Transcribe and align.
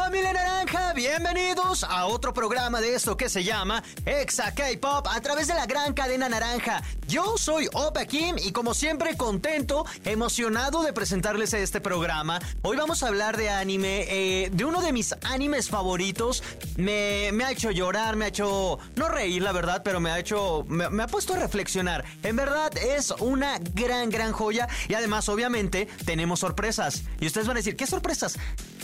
familia 0.00 0.32
naranja, 0.32 0.94
bienvenidos 0.94 1.84
a 1.84 2.06
otro 2.06 2.32
programa 2.32 2.80
de 2.80 2.94
esto 2.94 3.18
que 3.18 3.28
se 3.28 3.44
llama 3.44 3.82
Exa 4.06 4.54
K-Pop 4.54 5.06
a 5.06 5.20
través 5.20 5.46
de 5.46 5.52
la 5.52 5.66
gran 5.66 5.92
cadena 5.92 6.26
naranja. 6.26 6.82
Yo 7.06 7.36
soy 7.36 7.68
Opa 7.74 8.06
Kim 8.06 8.36
y 8.42 8.50
como 8.52 8.72
siempre 8.72 9.14
contento, 9.18 9.84
emocionado 10.06 10.82
de 10.82 10.94
presentarles 10.94 11.52
este 11.52 11.82
programa. 11.82 12.40
Hoy 12.62 12.78
vamos 12.78 13.02
a 13.02 13.08
hablar 13.08 13.36
de 13.36 13.50
anime, 13.50 14.06
eh, 14.08 14.48
de 14.50 14.64
uno 14.64 14.80
de 14.80 14.94
mis 14.94 15.14
animes 15.22 15.68
favoritos. 15.68 16.42
Me, 16.78 17.28
ha 17.44 17.50
hecho 17.50 17.70
llorar, 17.70 18.16
me 18.16 18.24
ha 18.24 18.28
hecho, 18.28 18.78
no 18.96 19.08
reír 19.08 19.42
la 19.42 19.52
verdad, 19.52 19.82
pero 19.84 20.00
me 20.00 20.10
ha 20.10 20.18
hecho, 20.18 20.64
me, 20.66 20.88
me 20.88 21.02
ha 21.02 21.08
puesto 21.08 21.34
a 21.34 21.36
reflexionar. 21.36 22.06
En 22.22 22.36
verdad 22.36 22.74
es 22.78 23.10
una 23.18 23.58
gran, 23.74 24.08
gran 24.08 24.32
joya 24.32 24.66
y 24.88 24.94
además 24.94 25.28
obviamente 25.28 25.88
tenemos 26.06 26.40
sorpresas. 26.40 27.02
Y 27.20 27.26
ustedes 27.26 27.46
van 27.46 27.58
a 27.58 27.60
decir, 27.60 27.76
¿qué 27.76 27.86
sorpresas? 27.86 28.38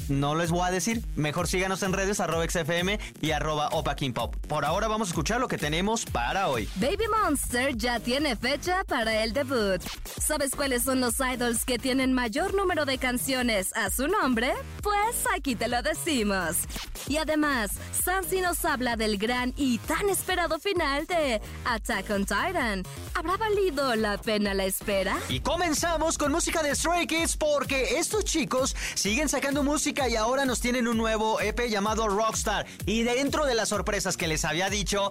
No 0.09 0.35
les 0.35 0.51
voy 0.51 0.67
a 0.67 0.71
decir. 0.71 1.06
Mejor 1.15 1.49
síganos 1.49 1.83
en 1.83 1.93
redes 1.93 2.21
arroba 2.21 2.47
XFM 2.49 2.99
y 3.21 3.31
arroba 3.31 3.69
Opa 3.73 3.97
King 3.97 4.13
Pop. 4.13 4.35
Por 4.49 4.65
ahora 4.65 4.89
vamos 4.89 5.09
a 5.09 5.11
escuchar 5.11 5.41
lo 5.41 5.49
que 5.49 5.59
tenemos 5.59 6.05
para 6.05 6.49
hoy. 6.49 6.69
Baby 6.77 7.05
Monster 7.23 7.75
ya 7.77 8.01
tiene 8.01 8.37
fecha 8.37 8.85
para 8.85 9.23
el 9.23 9.33
debut. 9.33 9.83
¿Sabes 10.21 10.51
cuáles 10.55 10.83
son 10.83 11.01
los 11.01 11.15
idols 11.21 11.65
que 11.65 11.79
tienen 11.79 12.13
mayor 12.13 12.55
número 12.55 12.85
de 12.85 12.99
canciones 12.99 13.75
a 13.75 13.91
su 13.91 14.09
nombre? 14.09 14.53
Pues 14.83 15.25
aquí 15.35 15.55
te 15.55 15.69
lo 15.69 15.83
decimos. 15.83 16.57
Y 17.09 17.19
además, 17.19 17.71
Sansi 18.05 18.41
nos 18.41 18.65
habla 18.65 18.97
del 18.97 19.17
gran 19.17 19.55
y 19.57 19.79
tan 19.79 20.09
esperado 20.09 20.59
final 20.59 21.07
de 21.07 21.41
Attack 21.65 22.11
on 22.11 22.27
Titan. 22.27 22.83
¿Habrá 23.15 23.37
valido 23.37 23.95
la 23.95 24.19
pena 24.19 24.55
la 24.55 24.65
espera? 24.65 25.17
Y 25.29 25.41
comenzamos 25.41 26.19
con 26.19 26.33
música 26.33 26.63
de 26.63 26.75
Stray 26.75 27.07
Kids 27.07 27.37
porque 27.37 27.99
estos 27.99 28.25
chicos 28.25 28.75
siguen 28.95 29.29
sacando 29.29 29.63
música 29.63 30.09
y 30.09 30.17
ahora 30.17 30.45
nos 30.45 30.61
tienen 30.61 30.86
un 30.89 30.97
nuevo 30.99 31.41
EP 31.41 31.69
llamado 31.69 32.09
Rockstar. 32.09 32.67
Y 32.85 33.03
dentro 33.03 33.47
de 33.47 33.55
las 33.55 33.71
sorpresas 33.71 34.17
que 34.17 34.29
les 34.29 34.45
había 34.45 34.71
dicho. 34.71 35.11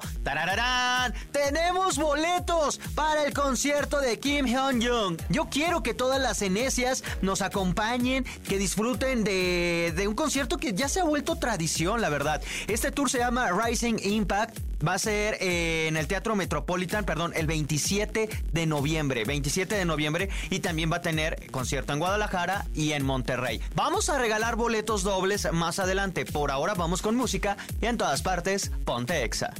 Tenemos 1.32 1.98
boletos 1.98 2.80
para 2.96 3.24
el 3.24 3.34
concierto 3.34 4.00
de 4.00 4.20
Kim 4.20 4.46
Hyun-jung. 4.46 5.18
Yo 5.30 5.50
quiero 5.50 5.84
que 5.84 5.94
todas 5.94 6.22
las 6.22 6.42
enesias 6.42 7.04
nos 7.22 7.42
acompañen, 7.42 8.26
que 8.48 8.58
disfruten 8.58 9.24
de, 9.24 9.94
de 9.96 10.08
un 10.08 10.16
concierto 10.16 10.58
que 10.58 10.74
ya 10.74 10.90
se 10.90 11.00
ha 11.00 11.04
vuelto 11.04 11.36
tradición, 11.38 12.02
la 12.02 12.10
verdad. 12.10 12.42
Este 12.68 12.92
tour 12.92 13.10
se 13.10 13.20
llama 13.20 13.52
Rising 13.52 13.98
Impact. 14.04 14.60
Va 14.86 14.94
a 14.94 15.00
ser 15.00 15.38
eh, 15.40 15.88
en 15.88 15.98
el 15.98 16.08
Teatro 16.08 16.36
Metropolitan, 16.36 17.06
perdón, 17.06 17.34
el 17.36 17.48
27 17.48 18.30
de 18.52 18.66
noviembre. 18.66 19.24
27 19.26 19.76
de 19.76 19.86
noviembre. 19.86 20.30
Y 20.50 20.60
también 20.60 20.92
va 20.92 20.98
a 20.98 21.02
tener 21.02 21.50
concierto 21.52 21.94
en 21.94 22.00
Guadalajara 22.00 22.66
y 22.74 22.94
en 22.94 23.06
Monterrey. 23.06 23.62
Vamos 23.76 24.10
a 24.10 24.18
regalar 24.18 24.56
boletos 24.56 25.04
dobles 25.04 25.48
más 25.52 25.80
adelante. 25.80 26.26
Por 26.26 26.52
ahora 26.52 26.74
vamos 26.74 27.02
con 27.02 27.16
música 27.16 27.58
y 27.82 27.86
en 27.86 27.98
todas 27.98 28.22
partes, 28.22 28.72
ponte 28.86 29.24
Exa. 29.24 29.54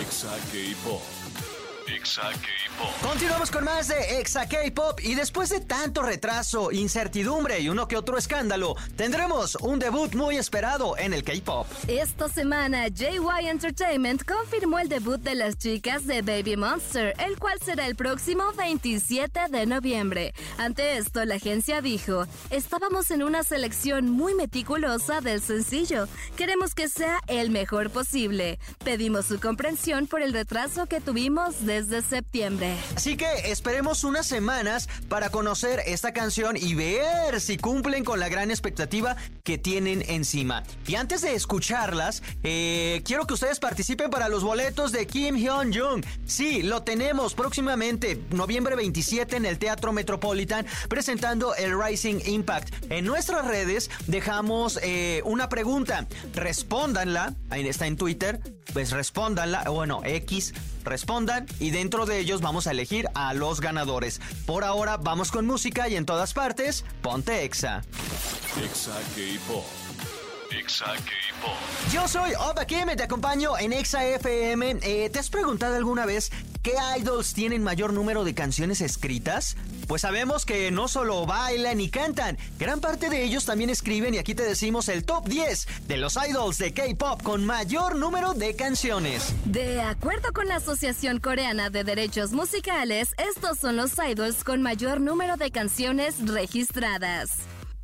Exa 0.00 0.30
K-Pop. 0.52 1.25
Exa 1.88 2.22
K-Pop. 2.32 2.88
Continuamos 3.00 3.50
con 3.52 3.64
más 3.64 3.86
de 3.86 4.18
Exa 4.18 4.48
K-Pop 4.48 4.98
y 5.02 5.14
después 5.14 5.50
de 5.50 5.60
tanto 5.60 6.02
retraso, 6.02 6.72
incertidumbre 6.72 7.60
y 7.60 7.68
uno 7.68 7.86
que 7.86 7.96
otro 7.96 8.18
escándalo, 8.18 8.74
tendremos 8.96 9.54
un 9.60 9.78
debut 9.78 10.12
muy 10.14 10.36
esperado 10.36 10.98
en 10.98 11.14
el 11.14 11.22
K-Pop. 11.22 11.68
Esta 11.86 12.28
semana, 12.28 12.88
JY 12.88 13.46
Entertainment 13.48 14.24
confirmó 14.24 14.80
el 14.80 14.88
debut 14.88 15.20
de 15.20 15.36
las 15.36 15.58
chicas 15.58 16.06
de 16.06 16.22
Baby 16.22 16.56
Monster, 16.56 17.14
el 17.24 17.38
cual 17.38 17.60
será 17.64 17.86
el 17.86 17.94
próximo 17.94 18.52
27 18.56 19.40
de 19.50 19.66
noviembre. 19.66 20.34
Ante 20.58 20.96
esto, 20.96 21.24
la 21.24 21.36
agencia 21.36 21.82
dijo, 21.82 22.26
estábamos 22.50 23.12
en 23.12 23.22
una 23.22 23.44
selección 23.44 24.10
muy 24.10 24.34
meticulosa 24.34 25.20
del 25.20 25.40
sencillo. 25.40 26.08
Queremos 26.36 26.74
que 26.74 26.88
sea 26.88 27.20
el 27.28 27.50
mejor 27.50 27.90
posible. 27.90 28.58
Pedimos 28.84 29.26
su 29.26 29.38
comprensión 29.38 30.08
por 30.08 30.20
el 30.20 30.32
retraso 30.32 30.86
que 30.86 31.00
tuvimos 31.00 31.64
desde 31.76 32.00
septiembre. 32.00 32.74
Así 32.94 33.18
que 33.18 33.26
esperemos 33.50 34.02
unas 34.02 34.26
semanas 34.26 34.88
para 35.08 35.28
conocer 35.28 35.82
esta 35.86 36.12
canción 36.12 36.56
y 36.56 36.74
ver 36.74 37.38
si 37.40 37.58
cumplen 37.58 38.02
con 38.02 38.18
la 38.18 38.30
gran 38.30 38.50
expectativa 38.50 39.16
que 39.44 39.58
tienen 39.58 40.02
encima. 40.08 40.62
Y 40.86 40.94
antes 40.94 41.20
de 41.20 41.34
escucharlas, 41.34 42.22
eh, 42.42 43.02
quiero 43.04 43.26
que 43.26 43.34
ustedes 43.34 43.58
participen 43.58 44.10
para 44.10 44.30
los 44.30 44.42
boletos 44.42 44.90
de 44.90 45.06
Kim 45.06 45.36
Hyun 45.36 45.74
Jung. 45.74 46.04
Sí, 46.24 46.62
lo 46.62 46.82
tenemos 46.82 47.34
próximamente, 47.34 48.22
noviembre 48.30 48.74
27 48.74 49.36
en 49.36 49.44
el 49.44 49.58
Teatro 49.58 49.92
Metropolitan, 49.92 50.66
presentando 50.88 51.54
el 51.56 51.78
Rising 51.78 52.20
Impact. 52.24 52.72
En 52.90 53.04
nuestras 53.04 53.46
redes 53.46 53.90
dejamos 54.06 54.78
eh, 54.82 55.20
una 55.24 55.50
pregunta, 55.50 56.06
respóndanla, 56.34 57.34
ahí 57.50 57.68
está 57.68 57.86
en 57.86 57.96
Twitter, 57.96 58.40
pues 58.72 58.90
respóndanla, 58.90 59.64
bueno, 59.70 60.00
X, 60.04 60.54
respondan 60.84 61.46
y 61.58 61.70
dentro 61.70 62.06
de 62.06 62.18
ellos 62.18 62.40
vamos 62.40 62.66
a 62.66 62.72
elegir 62.72 63.08
a 63.14 63.34
los 63.34 63.60
ganadores. 63.60 64.20
Por 64.46 64.64
ahora 64.64 64.96
vamos 64.96 65.30
con 65.30 65.46
música 65.46 65.88
y 65.88 65.96
en 65.96 66.06
todas 66.06 66.34
partes, 66.34 66.84
ponte 67.02 67.44
Exa. 67.44 67.82
Exa 68.62 68.94
K-Pop. 69.14 69.64
Exa. 70.56 70.94
Yo 71.92 72.06
soy 72.08 72.32
Oba 72.34 72.64
Kim, 72.66 72.88
te 72.96 73.02
acompaño 73.02 73.58
en 73.58 73.72
Exa 73.72 74.04
FM. 74.04 74.78
Eh, 74.82 75.10
¿Te 75.10 75.18
has 75.18 75.28
preguntado 75.28 75.76
alguna 75.76 76.06
vez 76.06 76.30
qué 76.66 76.74
idols 76.98 77.32
tienen 77.32 77.62
mayor 77.62 77.92
número 77.92 78.24
de 78.24 78.34
canciones 78.34 78.80
escritas? 78.80 79.56
Pues 79.86 80.02
sabemos 80.02 80.44
que 80.44 80.72
no 80.72 80.88
solo 80.88 81.24
bailan 81.24 81.80
y 81.80 81.90
cantan, 81.90 82.36
gran 82.58 82.80
parte 82.80 83.08
de 83.08 83.22
ellos 83.22 83.44
también 83.44 83.70
escriben 83.70 84.14
y 84.14 84.18
aquí 84.18 84.34
te 84.34 84.42
decimos 84.42 84.88
el 84.88 85.04
top 85.04 85.28
10 85.28 85.86
de 85.86 85.96
los 85.96 86.16
idols 86.16 86.58
de 86.58 86.74
K-Pop 86.74 87.22
con 87.22 87.46
mayor 87.46 87.94
número 87.94 88.34
de 88.34 88.56
canciones. 88.56 89.32
De 89.44 89.80
acuerdo 89.80 90.32
con 90.32 90.48
la 90.48 90.56
Asociación 90.56 91.20
Coreana 91.20 91.70
de 91.70 91.84
Derechos 91.84 92.32
Musicales, 92.32 93.10
estos 93.16 93.60
son 93.60 93.76
los 93.76 93.92
idols 93.98 94.42
con 94.42 94.60
mayor 94.60 95.00
número 95.00 95.36
de 95.36 95.52
canciones 95.52 96.16
registradas. 96.26 97.30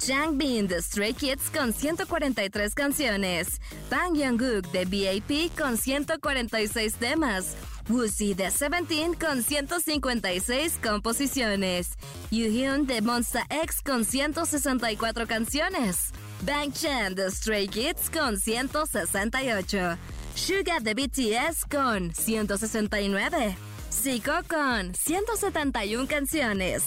Changbin 0.06 0.66
de 0.66 0.82
Stray 0.82 1.14
Kids 1.14 1.48
con 1.50 1.72
143 1.72 2.74
canciones. 2.74 3.60
Bang 3.88 4.16
Young-gook 4.16 4.72
de 4.72 4.84
BAP 4.84 5.56
con 5.56 5.76
146 5.76 6.94
temas. 6.96 7.54
Woozy 7.88 8.34
de 8.34 8.50
Seventeen 8.50 9.14
con 9.14 9.42
156 9.42 10.80
composiciones. 10.82 11.96
Yuhyun 12.30 12.86
de 12.86 13.00
Monsta 13.00 13.46
X 13.48 13.80
con 13.82 14.04
164 14.04 15.26
canciones. 15.28 16.10
Bang 16.44 16.72
Chan 16.72 17.14
de 17.14 17.30
Stray 17.30 17.68
Kids 17.68 18.10
con 18.10 18.38
168. 18.38 19.98
Suga 20.34 20.80
de 20.80 20.94
BTS 20.94 21.64
con 21.70 22.12
169. 22.12 23.56
Zico 23.92 24.32
con 24.48 24.94
171 24.94 26.08
canciones. 26.08 26.82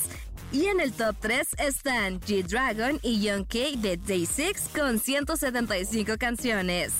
Y 0.52 0.66
en 0.66 0.80
el 0.80 0.94
top 0.94 1.16
3 1.20 1.56
están 1.60 2.22
G-Dragon 2.22 3.00
y 3.02 3.22
Young 3.22 3.46
K 3.46 3.78
de 3.78 3.98
Day 3.98 4.26
6 4.26 4.70
con 4.76 5.00
175 5.00 6.18
canciones. 6.18 6.94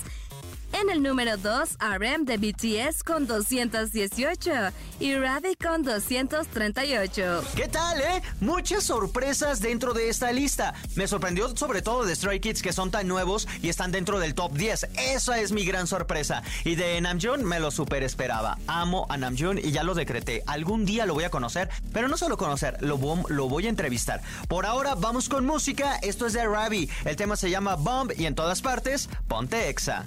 En 0.82 0.90
el 0.90 1.02
número 1.02 1.38
2, 1.38 1.78
RM 1.80 2.26
de 2.26 2.38
BTS 2.38 3.02
con 3.04 3.26
218 3.28 4.52
y 5.00 5.16
Ravi 5.16 5.56
con 5.56 5.84
238. 5.84 7.44
¿Qué 7.56 7.70
tal, 7.70 8.02
eh? 8.02 8.22
Muchas 8.42 8.84
sorpresas 8.84 9.62
dentro 9.62 9.94
de 9.94 10.10
esta 10.10 10.34
lista. 10.34 10.74
Me 10.96 11.08
sorprendió 11.08 11.56
sobre 11.56 11.82
todo 11.82 12.04
de 12.04 12.14
Stray 12.14 12.42
Kids 12.42 12.62
que 12.62 12.74
son 12.74 12.92
tan 12.92 13.08
nuevos 13.08 13.48
y 13.62 13.70
están 13.70 13.94
dentro 13.94 14.20
del 14.20 14.36
top 14.36 14.52
10. 14.52 14.90
Esa 14.98 15.40
es 15.40 15.54
mi 15.54 15.64
gran 15.64 15.88
sorpresa. 15.88 16.44
Y 16.66 16.76
de 16.76 17.00
Namjoon 17.00 17.46
me 17.46 17.62
lo 17.62 17.72
super 17.72 18.04
esperaba. 18.04 18.58
Amo 18.68 19.06
a 19.08 19.16
Namjoon 19.16 19.60
y 19.60 19.72
ya 19.72 19.84
lo 19.84 19.94
decreté. 19.94 20.44
Algún 20.46 20.86
día 20.86 21.06
lo 21.06 21.14
voy 21.14 21.24
a 21.24 21.30
conocer, 21.30 21.70
pero 21.94 22.10
no 22.10 22.18
solo 22.18 22.36
conocer, 22.36 22.78
lo, 22.82 23.00
lo 23.30 23.48
voy 23.48 23.68
a 23.68 23.70
entrevistar. 23.70 24.22
Por 24.50 24.66
ahora 24.66 24.96
vamos 24.96 25.30
con 25.30 25.46
música. 25.46 25.96
Esto 26.02 26.26
es 26.26 26.34
de 26.34 26.46
Ravi. 26.46 26.90
El 27.06 27.16
tema 27.16 27.38
se 27.38 27.50
llama 27.50 27.76
Bomb 27.76 28.12
y 28.18 28.26
en 28.26 28.36
todas 28.36 28.62
partes, 28.62 29.08
ponte 29.30 29.70
Exa. 29.70 30.04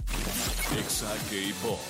Exa 0.77 1.09
K-Pop. 1.31 1.81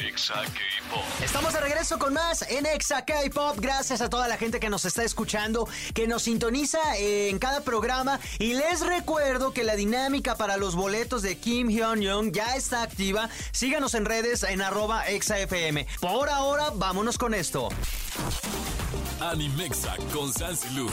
Exa 0.00 0.34
K-Pop. 0.34 1.04
Estamos 1.22 1.52
de 1.52 1.60
regreso 1.60 2.00
con 2.00 2.14
más 2.14 2.42
en 2.42 2.66
Exa 2.66 3.04
K-Pop. 3.04 3.58
Gracias 3.60 4.00
a 4.00 4.10
toda 4.10 4.26
la 4.26 4.36
gente 4.36 4.58
que 4.58 4.68
nos 4.68 4.84
está 4.84 5.04
escuchando, 5.04 5.68
que 5.94 6.08
nos 6.08 6.24
sintoniza 6.24 6.80
en 6.96 7.38
cada 7.38 7.60
programa. 7.60 8.18
Y 8.40 8.54
les 8.54 8.80
recuerdo 8.80 9.52
que 9.52 9.62
la 9.62 9.76
dinámica 9.76 10.36
para 10.36 10.56
los 10.56 10.74
boletos 10.74 11.22
de 11.22 11.38
Kim 11.38 11.68
Hyun-young 11.68 12.32
ya 12.32 12.56
está 12.56 12.82
activa. 12.82 13.28
Síganos 13.52 13.94
en 13.94 14.04
redes 14.04 14.42
en 14.42 14.62
arroba 14.62 15.06
ExaFM. 15.06 15.86
Por 16.00 16.28
ahora, 16.28 16.70
vámonos 16.74 17.18
con 17.18 17.34
esto. 17.34 17.68
Animexa 19.20 19.96
con 20.12 20.32
Lu. 20.74 20.90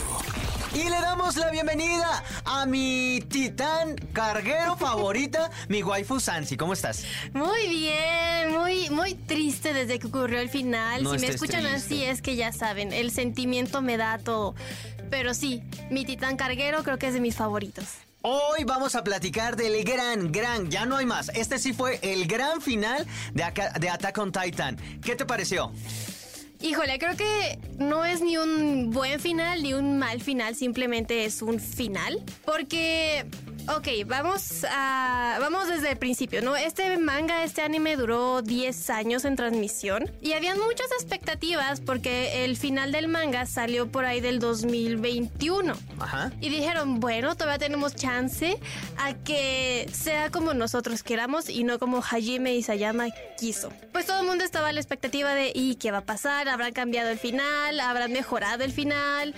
Y 0.72 0.84
le 0.84 1.00
damos 1.00 1.36
la 1.36 1.50
bienvenida 1.50 2.22
a 2.44 2.64
mi 2.64 3.20
titán 3.28 3.96
carguero 4.12 4.76
favorita, 4.76 5.50
mi 5.68 5.82
waifu 5.82 6.20
Sansi. 6.20 6.56
¿Cómo 6.56 6.74
estás? 6.74 7.04
Muy 7.32 7.68
bien, 7.68 8.52
muy, 8.56 8.88
muy 8.90 9.14
triste 9.14 9.74
desde 9.74 9.98
que 9.98 10.06
ocurrió 10.06 10.38
el 10.38 10.48
final. 10.48 11.00
si 11.00 11.26
me 11.26 11.32
escuchan 11.32 11.66
así 11.66 12.04
es 12.04 12.22
que 12.22 12.36
ya 12.36 12.52
saben, 12.52 12.92
el 12.92 13.10
sentimiento 13.10 13.82
me 13.82 13.96
da 13.96 14.18
todo. 14.18 14.54
Pero 15.10 15.34
sí, 15.34 15.62
mi 15.90 16.04
titán 16.04 16.36
carguero 16.36 16.84
creo 16.84 16.98
que 16.98 17.08
es 17.08 17.14
de 17.14 17.20
mis 17.20 17.34
favoritos. 17.34 17.86
Hoy 18.22 18.64
vamos 18.64 18.94
a 18.94 19.02
platicar 19.02 19.56
del 19.56 19.82
gran, 19.82 20.30
gran, 20.30 20.70
ya 20.70 20.86
no 20.86 20.98
hay 20.98 21.06
más. 21.06 21.30
Este 21.30 21.58
sí 21.58 21.72
fue 21.72 21.98
el 22.02 22.26
gran 22.26 22.60
final 22.60 23.06
de, 23.32 23.44
de 23.80 23.88
Attack 23.88 24.18
on 24.18 24.30
Titan. 24.30 24.76
¿Qué 25.02 25.16
te 25.16 25.24
pareció? 25.24 25.72
Híjole, 26.62 26.98
creo 26.98 27.16
que 27.16 27.58
no 27.78 28.04
es 28.04 28.20
ni 28.20 28.36
un 28.36 28.90
buen 28.90 29.18
final 29.18 29.62
ni 29.62 29.72
un 29.72 29.98
mal 29.98 30.20
final, 30.20 30.54
simplemente 30.54 31.24
es 31.24 31.40
un 31.40 31.58
final. 31.58 32.22
Porque 32.44 33.24
Ok, 33.76 33.86
vamos 34.04 34.64
a 34.68 35.36
vamos 35.38 35.68
desde 35.68 35.92
el 35.92 35.96
principio, 35.96 36.42
¿no? 36.42 36.56
Este 36.56 36.98
manga, 36.98 37.44
este 37.44 37.62
anime 37.62 37.96
duró 37.96 38.42
10 38.42 38.90
años 38.90 39.24
en 39.24 39.36
transmisión 39.36 40.10
y 40.20 40.32
habían 40.32 40.58
muchas 40.58 40.90
expectativas 40.92 41.80
porque 41.80 42.44
el 42.44 42.56
final 42.56 42.90
del 42.90 43.06
manga 43.06 43.46
salió 43.46 43.86
por 43.90 44.04
ahí 44.04 44.20
del 44.20 44.40
2021. 44.40 45.74
Ajá. 46.00 46.32
Y 46.40 46.48
dijeron, 46.48 46.98
bueno, 46.98 47.36
todavía 47.36 47.58
tenemos 47.58 47.94
chance 47.94 48.58
a 48.98 49.14
que 49.14 49.88
sea 49.92 50.30
como 50.30 50.52
nosotros 50.52 51.04
queramos 51.04 51.48
y 51.48 51.62
no 51.62 51.78
como 51.78 52.02
Hajime 52.02 52.56
Isayama 52.56 53.06
quiso. 53.38 53.72
Pues 53.92 54.06
todo 54.06 54.20
el 54.20 54.26
mundo 54.26 54.42
estaba 54.42 54.68
a 54.68 54.72
la 54.72 54.80
expectativa 54.80 55.32
de, 55.34 55.52
¿y 55.54 55.76
qué 55.76 55.92
va 55.92 55.98
a 55.98 56.04
pasar? 56.04 56.48
¿Habrán 56.48 56.72
cambiado 56.72 57.10
el 57.10 57.20
final? 57.20 57.78
¿Habrán 57.78 58.10
mejorado 58.10 58.64
el 58.64 58.72
final? 58.72 59.32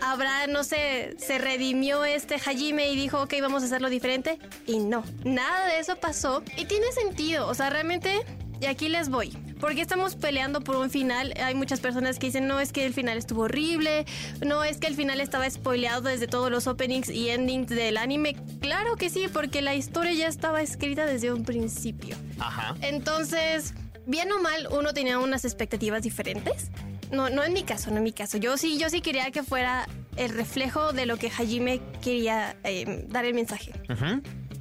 ¿Habrá, 0.00 0.46
no 0.46 0.64
sé, 0.64 1.16
se 1.18 1.38
redimió 1.38 2.04
este 2.04 2.36
Hajime 2.36 2.88
y 2.90 2.96
dijo, 2.96 3.22
ok, 3.22 3.34
vamos 3.40 3.62
a 3.62 3.66
hacer 3.66 3.82
lo 3.82 3.90
diferente 3.90 4.38
y 4.66 4.78
no, 4.78 5.04
nada 5.24 5.66
de 5.66 5.78
eso 5.78 5.96
pasó 5.96 6.42
y 6.56 6.66
tiene 6.66 6.90
sentido, 6.92 7.48
o 7.48 7.54
sea, 7.54 7.70
realmente, 7.70 8.22
y 8.60 8.66
aquí 8.66 8.88
les 8.88 9.08
voy. 9.08 9.36
Porque 9.60 9.80
estamos 9.80 10.16
peleando 10.16 10.60
por 10.60 10.76
un 10.76 10.90
final. 10.90 11.32
Hay 11.42 11.54
muchas 11.54 11.80
personas 11.80 12.18
que 12.18 12.26
dicen, 12.26 12.46
no, 12.46 12.60
es 12.60 12.72
que 12.72 12.84
el 12.84 12.92
final 12.92 13.16
estuvo 13.16 13.42
horrible, 13.42 14.04
no, 14.44 14.64
es 14.64 14.76
que 14.76 14.86
el 14.86 14.94
final 14.94 15.18
estaba 15.20 15.48
spoileado 15.48 16.02
desde 16.02 16.26
todos 16.26 16.50
los 16.50 16.66
openings 16.66 17.08
y 17.08 17.30
endings 17.30 17.68
del 17.68 17.96
anime. 17.96 18.36
Claro 18.60 18.96
que 18.96 19.08
sí, 19.08 19.28
porque 19.32 19.62
la 19.62 19.74
historia 19.74 20.12
ya 20.12 20.28
estaba 20.28 20.60
escrita 20.60 21.06
desde 21.06 21.32
un 21.32 21.44
principio. 21.44 22.16
Ajá. 22.38 22.76
Entonces, 22.82 23.72
bien 24.06 24.30
o 24.30 24.40
mal, 24.40 24.68
uno 24.70 24.92
tenía 24.92 25.18
unas 25.18 25.44
expectativas 25.44 26.02
diferentes. 26.02 26.70
No, 27.10 27.30
no 27.30 27.44
en 27.44 27.52
mi 27.52 27.62
caso, 27.62 27.90
no 27.90 27.98
en 27.98 28.02
mi 28.02 28.12
caso. 28.12 28.38
Yo 28.38 28.56
sí, 28.56 28.78
yo 28.78 28.88
sí 28.90 29.00
quería 29.00 29.30
que 29.30 29.42
fuera 29.42 29.86
el 30.16 30.30
reflejo 30.30 30.92
de 30.92 31.06
lo 31.06 31.16
que 31.16 31.28
Hajime 31.28 31.80
quería 32.02 32.56
eh, 32.64 33.04
dar 33.08 33.24
el 33.24 33.34
mensaje. 33.34 33.72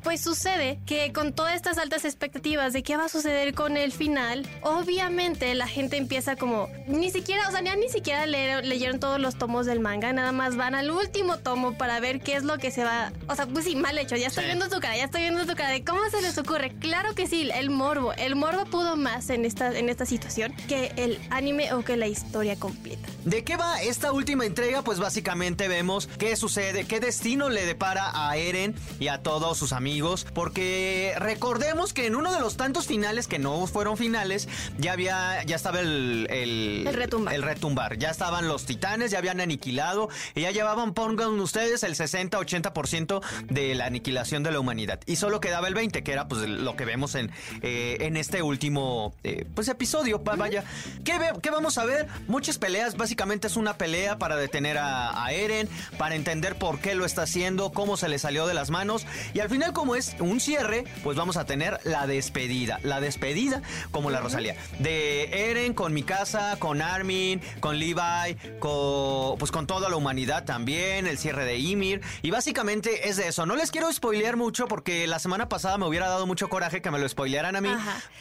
Pues 0.06 0.22
sucede 0.22 0.78
que 0.86 1.12
con 1.12 1.34
todas 1.34 1.56
estas 1.56 1.80
altas 1.80 2.06
expectativas 2.06 2.74
de 2.74 2.84
qué 2.84 2.96
va 2.96 3.06
a 3.06 3.10
suceder 3.10 3.56
con 3.56 3.76
el 3.76 3.92
final, 3.92 4.48
obviamente 4.62 5.56
la 5.56 5.68
gente 5.68 5.98
empieza 5.98 6.36
como 6.36 6.70
ni 6.86 7.10
siquiera, 7.10 7.50
o 7.50 7.52
sea, 7.52 7.62
ni 7.64 7.90
siquiera 7.90 8.28
leyeron 8.28 9.00
todos 9.00 9.20
los 9.20 9.36
tomos 9.36 9.66
del 9.66 9.80
manga, 9.80 10.14
nada 10.14 10.32
más 10.32 10.58
van 10.58 10.76
al 10.76 10.92
último 10.92 11.40
tomo 11.40 11.76
para 11.76 12.00
ver 12.00 12.22
qué 12.22 12.36
es 12.36 12.44
lo 12.44 12.60
que 12.60 12.70
se 12.70 12.84
va, 12.84 13.14
o 13.28 13.36
sea, 13.36 13.48
pues 13.48 13.66
sí, 13.66 13.76
mal 13.76 13.98
hecho, 13.98 14.16
ya 14.16 14.28
estoy 14.28 14.46
viendo 14.46 14.70
tu 14.70 14.80
cara, 14.80 14.96
ya 14.96 15.06
estoy 15.06 15.22
viendo 15.22 15.44
tu 15.48 15.56
cara 15.56 15.72
de 15.72 15.84
cómo 15.84 16.02
se 16.12 16.22
les 16.22 16.38
ocurre. 16.38 16.76
Claro 16.80 17.16
que 17.16 17.26
sí, 17.26 17.50
el 17.56 17.72
morbo, 17.72 18.14
el 18.14 18.36
morbo 18.36 18.66
pudo 18.66 18.96
más 18.98 19.32
en 19.32 19.44
esta 19.44 19.76
en 19.76 19.90
esta 19.90 20.06
situación 20.06 20.54
que 20.68 20.94
el 20.98 21.20
anime 21.32 21.74
o 21.74 21.84
que 21.84 21.98
la 21.98 22.06
historia 22.06 22.56
completa. 22.58 23.10
¿De 23.24 23.44
qué 23.44 23.58
va 23.58 23.82
esta 23.82 24.12
última 24.12 24.46
entrega? 24.46 24.84
Pues 24.84 25.00
básicamente 25.00 25.68
vemos 25.68 26.08
qué 26.20 26.36
sucede, 26.36 26.86
qué 26.86 27.00
destino 27.00 27.50
le 27.50 27.66
depara 27.66 28.12
a 28.14 28.38
Eren 28.38 28.76
y 29.00 29.08
a 29.08 29.24
todos 29.24 29.58
sus 29.58 29.74
amigos 29.74 29.95
porque 30.34 31.14
recordemos 31.18 31.94
que 31.94 32.08
en 32.08 32.16
uno 32.16 32.34
de 32.34 32.40
los 32.40 32.58
tantos 32.58 32.88
finales 32.88 33.28
que 33.28 33.40
no 33.40 33.66
fueron 33.68 33.98
finales, 33.98 34.48
ya 34.78 34.94
había, 34.94 35.44
ya 35.44 35.56
estaba 35.56 35.80
el, 35.80 36.28
el, 36.30 36.90
retumbar. 36.94 37.34
el 37.34 37.44
retumbar, 37.44 37.98
ya 37.98 38.10
estaban 38.10 38.48
los 38.48 38.66
titanes, 38.66 39.12
ya 39.12 39.20
habían 39.20 39.40
aniquilado 39.40 40.10
y 40.34 40.42
ya 40.42 40.52
llevaban, 40.52 40.94
pongan 40.94 41.40
ustedes, 41.40 41.84
el 41.84 41.96
60-80% 41.96 43.22
de 43.46 43.76
la 43.76 43.86
aniquilación 43.86 44.44
de 44.44 44.52
la 44.52 44.60
humanidad. 44.60 45.00
Y 45.06 45.16
solo 45.16 45.40
quedaba 45.40 45.68
el 45.68 45.74
20, 45.74 46.04
que 46.04 46.12
era 46.12 46.28
pues 46.28 46.42
lo 46.48 46.76
que 46.76 46.86
vemos 46.86 47.16
en, 47.16 47.32
eh, 47.62 47.98
en 48.02 48.18
este 48.18 48.42
último 48.42 49.14
eh, 49.24 49.46
pues 49.54 49.68
episodio. 49.68 50.20
Vaya, 50.20 50.64
¿Qué, 51.04 51.20
¿qué, 51.42 51.50
vamos 51.50 51.78
a 51.78 51.86
ver? 51.86 52.08
Muchas 52.28 52.58
peleas, 52.58 52.98
básicamente 52.98 53.48
es 53.48 53.56
una 53.56 53.78
pelea 53.78 54.18
para 54.18 54.36
detener 54.36 54.78
a, 54.78 55.24
a 55.24 55.32
Eren, 55.32 55.70
para 55.98 56.16
entender 56.16 56.56
por 56.56 56.80
qué 56.80 56.96
lo 56.96 57.06
está 57.06 57.24
haciendo, 57.24 57.72
cómo 57.72 57.98
se 57.98 58.10
le 58.10 58.20
salió 58.20 58.48
de 58.48 58.54
las 58.54 58.70
manos 58.70 59.06
y 59.34 59.40
al 59.40 59.50
final 59.50 59.74
como 59.74 59.85
es 59.94 60.16
un 60.20 60.40
cierre, 60.40 60.86
pues 61.04 61.16
vamos 61.16 61.38
a 61.38 61.46
tener 61.46 61.80
la 61.84 62.08
despedida. 62.08 62.80
La 62.82 63.00
despedida, 63.02 63.62
como 63.92 64.10
la 64.10 64.22
Rosalía, 64.22 64.56
de 64.80 65.52
Eren 65.52 65.74
con 65.74 65.94
mi 65.94 66.02
casa, 66.02 66.56
con 66.58 66.82
Armin, 66.82 67.42
con 67.60 67.78
Levi, 67.78 68.36
con, 68.60 69.38
pues 69.38 69.52
con 69.52 69.68
toda 69.68 69.90
la 69.90 69.98
humanidad 69.98 70.46
también, 70.46 71.06
el 71.06 71.18
cierre 71.18 71.46
de 71.46 71.58
Ymir. 71.58 72.02
Y 72.22 72.32
básicamente 72.32 73.10
es 73.10 73.18
de 73.18 73.28
eso. 73.28 73.46
No 73.46 73.56
les 73.56 73.72
quiero 73.72 73.92
spoilear 73.92 74.38
mucho 74.38 74.68
porque 74.68 75.06
la 75.08 75.20
semana 75.20 75.50
pasada 75.50 75.78
me 75.78 75.86
hubiera 75.86 76.08
dado 76.08 76.26
mucho 76.26 76.50
coraje 76.50 76.82
que 76.82 76.90
me 76.90 77.00
lo 77.00 77.08
spoilearan 77.08 77.56
a 77.56 77.62
mí. 77.62 77.70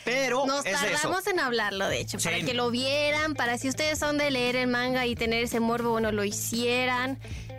Pero 0.05 0.45
Nos 0.47 0.67
es 0.67 0.73
tardamos 0.73 1.27
en 1.27 1.39
hablarlo, 1.39 1.89
de 1.89 2.01
hecho, 2.01 2.19
para 2.19 2.41
que 2.41 2.55
lo 2.55 2.71
vieran, 2.71 3.35
para 3.35 3.59
si 3.59 3.69
ustedes 3.69 3.99
son 3.99 4.19
de 4.19 4.31
leer 4.31 4.57
el 4.57 4.67
manga 4.67 5.07
y 5.07 5.15
tener 5.15 5.45
ese 5.45 5.61
morbo, 5.61 5.91
bueno, 5.91 6.11
lo 6.11 6.25
hicieran. 6.25 7.19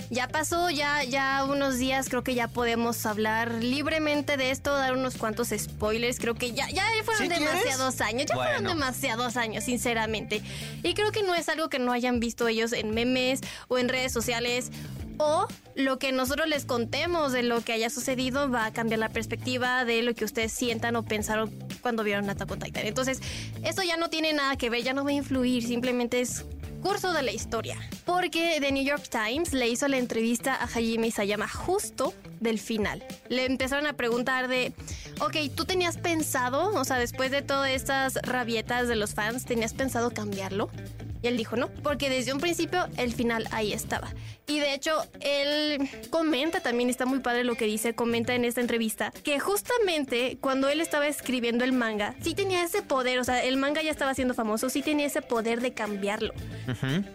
Ya 0.09 0.27
pasó, 0.27 0.69
ya, 0.69 1.03
ya 1.03 1.43
unos 1.45 1.77
días 1.77 2.09
creo 2.09 2.23
que 2.23 2.35
ya 2.35 2.47
podemos 2.47 3.05
hablar 3.05 3.51
libremente 3.63 4.37
de 4.37 4.51
esto, 4.51 4.75
dar 4.75 4.93
unos 4.93 5.17
cuantos 5.17 5.49
spoilers. 5.55 6.19
Creo 6.19 6.35
que 6.35 6.53
ya, 6.53 6.69
ya 6.69 6.85
fueron 7.03 7.29
demasiados 7.29 8.01
años, 8.01 8.25
ya 8.27 8.35
fueron 8.35 8.63
demasiados 8.65 9.37
años, 9.37 9.63
sinceramente. 9.63 10.41
Y 10.83 10.93
creo 10.93 11.11
que 11.11 11.23
no 11.23 11.35
es 11.35 11.49
algo 11.49 11.69
que 11.69 11.79
no 11.79 11.91
hayan 11.91 12.19
visto 12.19 12.47
ellos 12.47 12.73
en 12.73 12.93
memes 12.93 13.41
o 13.67 13.77
en 13.77 13.89
redes 13.89 14.11
sociales 14.11 14.71
o 15.17 15.47
lo 15.75 15.99
que 15.99 16.11
nosotros 16.11 16.47
les 16.47 16.65
contemos 16.65 17.31
de 17.31 17.43
lo 17.43 17.61
que 17.61 17.73
haya 17.73 17.89
sucedido 17.89 18.49
va 18.49 18.65
a 18.65 18.73
cambiar 18.73 18.99
la 18.99 19.09
perspectiva 19.09 19.85
de 19.85 20.01
lo 20.01 20.13
que 20.13 20.25
ustedes 20.25 20.51
sientan 20.51 20.95
o 20.95 21.03
pensaron 21.03 21.51
cuando 21.81 22.03
vieron 22.03 22.29
Attack 22.29 22.51
on 22.51 22.59
Titan. 22.59 22.85
Entonces, 22.85 23.21
esto 23.63 23.83
ya 23.83 23.97
no 23.97 24.09
tiene 24.09 24.33
nada 24.33 24.55
que 24.55 24.69
ver, 24.69 24.83
ya 24.83 24.93
no 24.93 25.03
va 25.03 25.11
a 25.11 25.13
influir, 25.13 25.63
simplemente 25.63 26.21
es 26.21 26.45
curso 26.85 27.13
de 27.13 27.23
la 27.23 27.31
historia. 27.31 27.79
Porque 28.05 28.57
The 28.59 28.71
New 28.71 28.83
York 28.83 29.09
Times 29.09 29.53
le 29.53 29.67
hizo 29.67 29.87
la 29.87 29.97
entrevista 29.97 30.53
a 30.53 30.65
Hajime 30.65 31.07
Isayama 31.07 31.47
justo 31.47 32.13
del 32.39 32.59
final. 32.59 33.03
Le 33.27 33.45
empezaron 33.45 33.87
a 33.87 33.93
preguntar 33.93 34.47
de, 34.47 34.71
ok, 35.19 35.35
¿tú 35.55 35.65
tenías 35.65 35.97
pensado, 35.97 36.69
o 36.79 36.85
sea, 36.85 36.99
después 36.99 37.31
de 37.31 37.41
todas 37.41 37.71
estas 37.71 38.19
rabietas 38.21 38.87
de 38.87 38.95
los 38.95 39.15
fans, 39.15 39.45
¿tenías 39.45 39.73
pensado 39.73 40.11
cambiarlo? 40.11 40.69
Y 41.25 41.27
él 41.27 41.37
dijo 41.37 41.55
no, 41.55 41.69
porque 41.81 42.07
desde 42.07 42.33
un 42.33 42.39
principio 42.39 42.85
el 42.97 43.11
final 43.11 43.47
ahí 43.49 43.73
estaba. 43.73 44.13
Y 44.45 44.59
de 44.59 44.75
hecho, 44.75 44.91
él 45.21 45.89
comenta 46.11 46.59
también, 46.59 46.87
está 46.87 47.07
muy 47.07 47.17
padre 47.17 47.43
lo 47.43 47.55
que 47.55 47.65
dice, 47.65 47.95
comenta 47.95 48.35
en 48.35 48.45
esta 48.45 48.61
entrevista, 48.61 49.11
que 49.23 49.39
justamente 49.39 50.37
cuando 50.39 50.69
él 50.69 50.81
estaba 50.81 51.07
escribiendo 51.07 51.63
el 51.63 51.73
manga, 51.73 52.13
sí 52.21 52.35
tenía 52.35 52.63
ese 52.63 52.83
poder, 52.83 53.17
o 53.17 53.23
sea, 53.23 53.43
el 53.43 53.57
manga 53.57 53.81
ya 53.81 53.89
estaba 53.89 54.13
siendo 54.13 54.35
famoso, 54.35 54.69
sí 54.69 54.83
tenía 54.83 55.07
ese 55.07 55.23
poder 55.23 55.61
de 55.61 55.73
cambiarlo. 55.73 56.31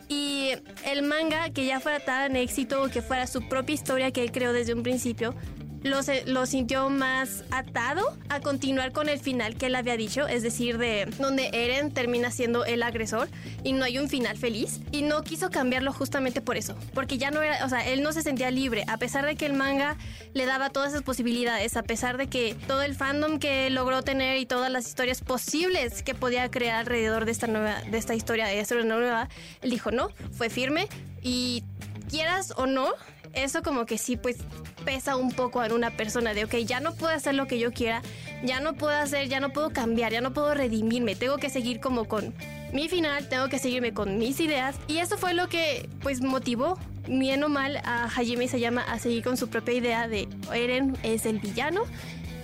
Y 0.09 0.55
el 0.85 1.03
manga, 1.03 1.51
que 1.51 1.65
ya 1.65 1.79
fuera 1.79 2.01
tan 2.01 2.35
éxito, 2.35 2.91
que 2.93 3.03
fuera 3.03 3.29
su 3.29 3.49
propia 3.49 3.75
historia 3.75 4.11
que 4.11 4.25
él 4.25 4.33
creó 4.33 4.53
desde 4.53 4.75
un 4.75 4.83
principio, 4.83 5.37
lo, 5.83 6.47
sintió 6.47 6.91
más 6.91 7.45
atado 7.51 8.17
a 8.29 8.41
continuar 8.41 8.93
con 8.93 9.09
el 9.09 9.19
final 9.19 9.57
que 9.57 9.67
él 9.67 9.75
había 9.75 9.97
dicho, 9.97 10.27
es 10.27 10.43
decir, 10.43 10.79
de 10.79 11.07
donde 11.19 11.51
Eren 11.53 11.91
termina 11.93 12.31
siendo 12.31 12.65
el 12.65 12.83
agresor 12.83 13.29
y 13.65 13.73
no 13.73 13.85
hay 13.85 13.99
un 13.99 14.09
final 14.09 14.37
feliz. 14.37 14.81
Y 14.93 15.03
no 15.03 15.23
quiso 15.23 15.51
cambiarlo 15.51 15.93
justamente 15.93 16.41
por 16.41 16.57
eso, 16.57 16.77
porque 16.95 17.19
ya 17.19 17.31
no 17.31 17.43
era, 17.43 17.65
o 17.65 17.69
sea, 17.69 17.87
él 17.87 18.03
no 18.03 18.13
se 18.13 18.23
sentía 18.23 18.51
libre, 18.51 18.85
a 18.89 18.99
pesar 18.99 19.25
de 19.25 19.37
que 19.37 19.47
el 19.47 19.55
manga 19.55 19.97
le 20.35 20.47
daba 20.47 20.71
todas 20.71 20.91
esas 20.91 21.03
posibilidades, 21.03 21.77
a 21.77 21.83
pesar 21.83 22.17
de 22.17 22.29
que 22.29 22.55
todo 22.67 22.83
el 22.83 22.95
fandom 22.95 23.39
que 23.39 23.71
logró 23.71 24.03
tener 24.03 24.37
y 24.39 24.47
todas 24.47 24.71
las 24.71 24.87
historias 24.87 25.21
posibles 25.21 26.03
que 26.03 26.15
podía 26.15 26.51
crear 26.51 26.81
alrededor 26.81 27.25
de 27.25 27.33
esta 27.33 27.47
nueva, 27.47 27.81
de 27.83 27.99
esta 27.99 28.15
historia, 28.15 28.47
de 28.47 28.61
esta 28.61 28.75
nueva, 28.77 29.29
él 29.63 29.71
dijo 29.71 29.91
no, 29.91 30.11
fue 30.33 30.51
firme 30.51 30.89
y 31.23 31.65
quieras 32.09 32.53
o 32.57 32.67
no, 32.67 32.93
eso 33.33 33.63
como 33.63 33.87
que 33.87 33.99
sí, 33.99 34.17
pues 34.17 34.39
pesa 34.85 35.17
un 35.17 35.33
poco 35.33 35.63
en 35.65 35.73
una 35.73 35.91
persona 35.97 36.35
de, 36.35 36.45
ok, 36.45 36.57
ya 36.67 36.81
no 36.81 36.95
puedo 36.95 37.13
hacer 37.13 37.35
lo 37.35 37.47
que 37.47 37.59
yo 37.59 37.73
quiera, 37.73 38.03
ya 38.43 38.61
no 38.61 38.75
puedo 38.75 38.97
hacer, 38.97 39.29
ya 39.29 39.41
no 39.41 39.53
puedo 39.53 39.71
cambiar, 39.71 40.13
ya 40.13 40.21
no 40.21 40.33
puedo 40.33 40.55
redimirme, 40.55 41.15
tengo 41.15 41.37
que 41.37 41.51
seguir 41.51 41.81
como 41.81 42.07
con 42.07 42.35
mi 42.73 42.89
final, 42.89 43.29
tengo 43.29 43.49
que 43.49 43.59
seguirme 43.59 43.93
con 43.93 44.19
mis 44.19 44.41
ideas. 44.41 44.77
Y 44.89 44.99
eso 44.99 45.17
fue 45.19 45.35
lo 45.35 45.49
que 45.49 45.89
pues 46.03 46.23
motivó, 46.23 46.79
bien 47.09 47.43
o 47.43 47.49
mal, 47.49 47.77
a 47.85 48.05
Hajime 48.05 48.49
llama 48.49 48.83
a 48.83 48.99
seguir 48.99 49.23
con 49.23 49.37
su 49.37 49.49
propia 49.49 49.75
idea 49.75 50.09
de 50.09 50.29
Eren 50.53 50.97
es 51.03 51.27
el 51.27 51.39
villano, 51.39 51.83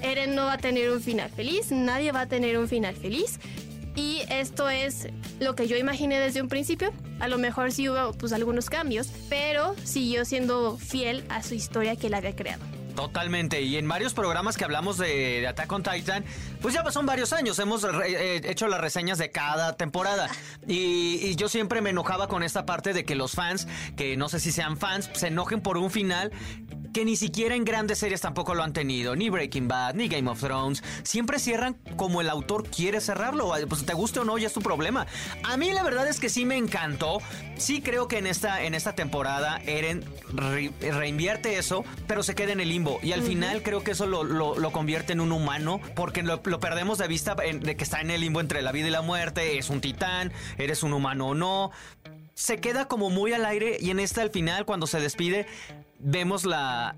Eren 0.02 0.34
no 0.34 0.44
va 0.44 0.54
a 0.54 0.58
tener 0.58 0.90
un 0.90 1.00
final 1.00 1.30
feliz, 1.30 1.70
nadie 1.70 2.12
va 2.12 2.22
a 2.22 2.26
tener 2.26 2.58
un 2.58 2.68
final 2.68 2.94
feliz. 2.94 3.38
Y 3.96 4.22
esto 4.28 4.68
es 4.68 5.08
lo 5.40 5.56
que 5.56 5.66
yo 5.66 5.76
imaginé 5.76 6.20
desde 6.20 6.42
un 6.42 6.48
principio. 6.48 6.92
A 7.18 7.28
lo 7.28 7.38
mejor 7.38 7.72
sí 7.72 7.88
hubo 7.88 8.12
pues 8.12 8.32
algunos 8.32 8.68
cambios, 8.68 9.08
pero 9.28 9.74
siguió 9.84 10.24
siendo 10.24 10.76
fiel 10.76 11.24
a 11.30 11.42
su 11.42 11.54
historia 11.54 11.96
que 11.96 12.08
él 12.08 12.14
había 12.14 12.36
creado. 12.36 12.62
Totalmente. 12.96 13.60
Y 13.60 13.76
en 13.76 13.86
varios 13.86 14.14
programas 14.14 14.56
que 14.56 14.64
hablamos 14.64 14.96
de, 14.96 15.46
Attack 15.46 15.70
on 15.70 15.82
Titan, 15.82 16.24
pues 16.62 16.74
ya 16.74 16.90
son 16.90 17.06
varios 17.06 17.32
años. 17.32 17.58
Hemos 17.58 17.84
eh, 17.84 18.40
hecho 18.44 18.66
las 18.68 18.80
reseñas 18.80 19.18
de 19.18 19.30
cada 19.30 19.76
temporada. 19.76 20.28
Y, 20.66 21.36
yo 21.36 21.48
siempre 21.48 21.82
me 21.82 21.90
enojaba 21.90 22.26
con 22.26 22.42
esta 22.42 22.64
parte 22.64 22.94
de 22.94 23.04
que 23.04 23.14
los 23.14 23.32
fans, 23.32 23.68
que 23.96 24.16
no 24.16 24.30
sé 24.30 24.40
si 24.40 24.50
sean 24.50 24.78
fans, 24.78 25.10
se 25.12 25.28
enojen 25.28 25.60
por 25.60 25.76
un 25.76 25.90
final 25.90 26.32
que 26.96 27.04
ni 27.04 27.14
siquiera 27.14 27.54
en 27.54 27.66
grandes 27.66 27.98
series 27.98 28.22
tampoco 28.22 28.54
lo 28.54 28.62
han 28.62 28.72
tenido, 28.72 29.14
ni 29.14 29.28
Breaking 29.28 29.68
Bad, 29.68 29.96
ni 29.96 30.08
Game 30.08 30.30
of 30.30 30.40
Thrones. 30.40 30.82
Siempre 31.02 31.38
cierran 31.38 31.74
como 31.94 32.22
el 32.22 32.30
autor 32.30 32.66
quiere 32.70 33.02
cerrarlo. 33.02 33.52
Pues 33.68 33.84
te 33.84 33.92
guste 33.92 34.20
o 34.20 34.24
no, 34.24 34.38
ya 34.38 34.46
es 34.46 34.54
tu 34.54 34.62
problema. 34.62 35.06
A 35.42 35.58
mí 35.58 35.72
la 35.72 35.82
verdad 35.82 36.08
es 36.08 36.18
que 36.18 36.30
sí 36.30 36.46
me 36.46 36.56
encantó. 36.56 37.18
Sí 37.58 37.82
creo 37.82 38.08
que 38.08 38.16
en 38.16 38.26
esta, 38.26 38.62
en 38.62 38.72
esta 38.72 38.94
temporada 38.94 39.60
Eren 39.66 40.06
reinvierte 40.80 41.58
eso, 41.58 41.84
pero 42.06 42.22
se 42.22 42.34
queda 42.34 42.52
en 42.52 42.60
el 42.60 42.70
limbo. 42.70 42.98
Y 43.02 43.12
al 43.12 43.20
final 43.20 43.62
creo 43.62 43.84
que 43.84 43.90
eso 43.90 44.06
lo, 44.06 44.72
convierte 44.72 45.12
en 45.12 45.20
un 45.20 45.32
humano, 45.32 45.82
porque 45.94 46.22
lo, 46.22 46.40
perdemos 46.40 46.96
de 46.96 47.08
vista 47.08 47.34
de 47.34 47.76
que 47.76 47.84
está 47.84 48.00
en 48.00 48.10
el 48.10 48.22
limbo 48.22 48.40
entre 48.40 48.62
la 48.62 48.72
vida 48.72 48.88
y 48.88 48.90
la 48.90 49.02
muerte. 49.02 49.58
Es 49.58 49.68
un 49.68 49.82
titán, 49.82 50.32
eres 50.56 50.82
un 50.82 50.94
humano 50.94 51.26
o 51.28 51.34
no 51.34 51.72
se 52.36 52.58
queda 52.58 52.86
como 52.86 53.08
muy 53.08 53.32
al 53.32 53.46
aire 53.46 53.78
y 53.80 53.90
en 53.90 53.98
esta 53.98 54.20
al 54.20 54.30
final 54.30 54.66
cuando 54.66 54.86
se 54.86 55.00
despide 55.00 55.46
vemos 55.98 56.44
la, 56.44 56.94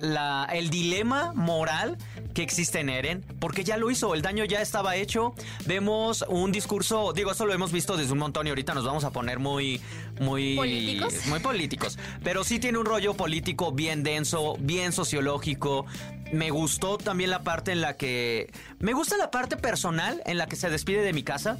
la, 0.00 0.48
el 0.52 0.70
dilema 0.70 1.32
moral 1.34 1.98
que 2.32 2.42
existe 2.42 2.80
en 2.80 2.88
Eren, 2.88 3.24
porque 3.38 3.62
ya 3.62 3.76
lo 3.76 3.90
hizo, 3.90 4.14
el 4.14 4.22
daño 4.22 4.44
ya 4.46 4.62
estaba 4.62 4.96
hecho. 4.96 5.34
Vemos 5.66 6.24
un 6.28 6.50
discurso, 6.50 7.12
digo, 7.12 7.32
eso 7.32 7.44
lo 7.44 7.52
hemos 7.52 7.72
visto 7.72 7.98
desde 7.98 8.12
un 8.12 8.20
montón 8.20 8.46
y 8.46 8.50
ahorita 8.50 8.72
nos 8.72 8.86
vamos 8.86 9.04
a 9.04 9.10
poner 9.10 9.38
muy, 9.38 9.82
muy 10.18 10.56
políticos, 10.56 11.14
muy 11.26 11.40
políticos, 11.40 11.98
pero 12.24 12.42
sí 12.42 12.58
tiene 12.58 12.78
un 12.78 12.86
rollo 12.86 13.14
político 13.14 13.72
bien 13.72 14.02
denso, 14.02 14.56
bien 14.60 14.92
sociológico. 14.92 15.84
Me 16.32 16.50
gustó 16.50 16.98
también 16.98 17.30
la 17.30 17.42
parte 17.42 17.72
en 17.72 17.80
la 17.80 17.96
que 17.96 18.52
me 18.78 18.92
gusta 18.92 19.16
la 19.16 19.30
parte 19.30 19.56
personal 19.56 20.22
en 20.26 20.38
la 20.38 20.46
que 20.46 20.56
se 20.56 20.70
despide 20.70 21.02
de 21.02 21.12
mi 21.12 21.22
casa 21.22 21.58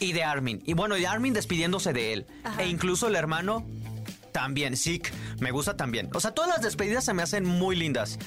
y 0.00 0.12
de 0.12 0.24
Armin. 0.24 0.62
Y 0.64 0.74
bueno, 0.74 0.94
de 0.94 1.06
Armin 1.06 1.34
despidiéndose 1.34 1.92
de 1.92 2.12
él. 2.14 2.26
E 2.58 2.66
incluso 2.66 3.08
el 3.08 3.16
hermano 3.16 3.66
también, 4.32 4.76
Sick, 4.76 5.12
me 5.40 5.50
gusta 5.50 5.76
también. 5.76 6.10
O 6.14 6.20
sea, 6.20 6.32
todas 6.32 6.50
las 6.50 6.62
despedidas 6.62 7.04
se 7.04 7.12
me 7.12 7.22
hacen 7.22 7.44
muy 7.44 7.76
lindas. 7.76 8.18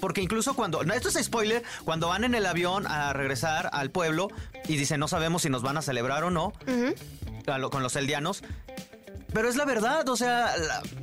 Porque 0.00 0.20
incluso 0.20 0.54
cuando, 0.54 0.82
no, 0.82 0.92
esto 0.94 1.08
es 1.08 1.24
spoiler, 1.24 1.62
cuando 1.84 2.08
van 2.08 2.24
en 2.24 2.34
el 2.34 2.44
avión 2.46 2.88
a 2.88 3.12
regresar 3.12 3.70
al 3.72 3.92
pueblo 3.92 4.28
y 4.66 4.76
dicen 4.76 4.98
no 4.98 5.06
sabemos 5.06 5.42
si 5.42 5.48
nos 5.48 5.62
van 5.62 5.76
a 5.76 5.82
celebrar 5.82 6.24
o 6.24 6.30
no, 6.30 6.52
con 7.70 7.82
los 7.84 7.94
eldianos, 7.94 8.42
pero 9.32 9.48
es 9.48 9.56
la 9.56 9.64
verdad, 9.64 10.08
o 10.08 10.16
sea, 10.16 10.54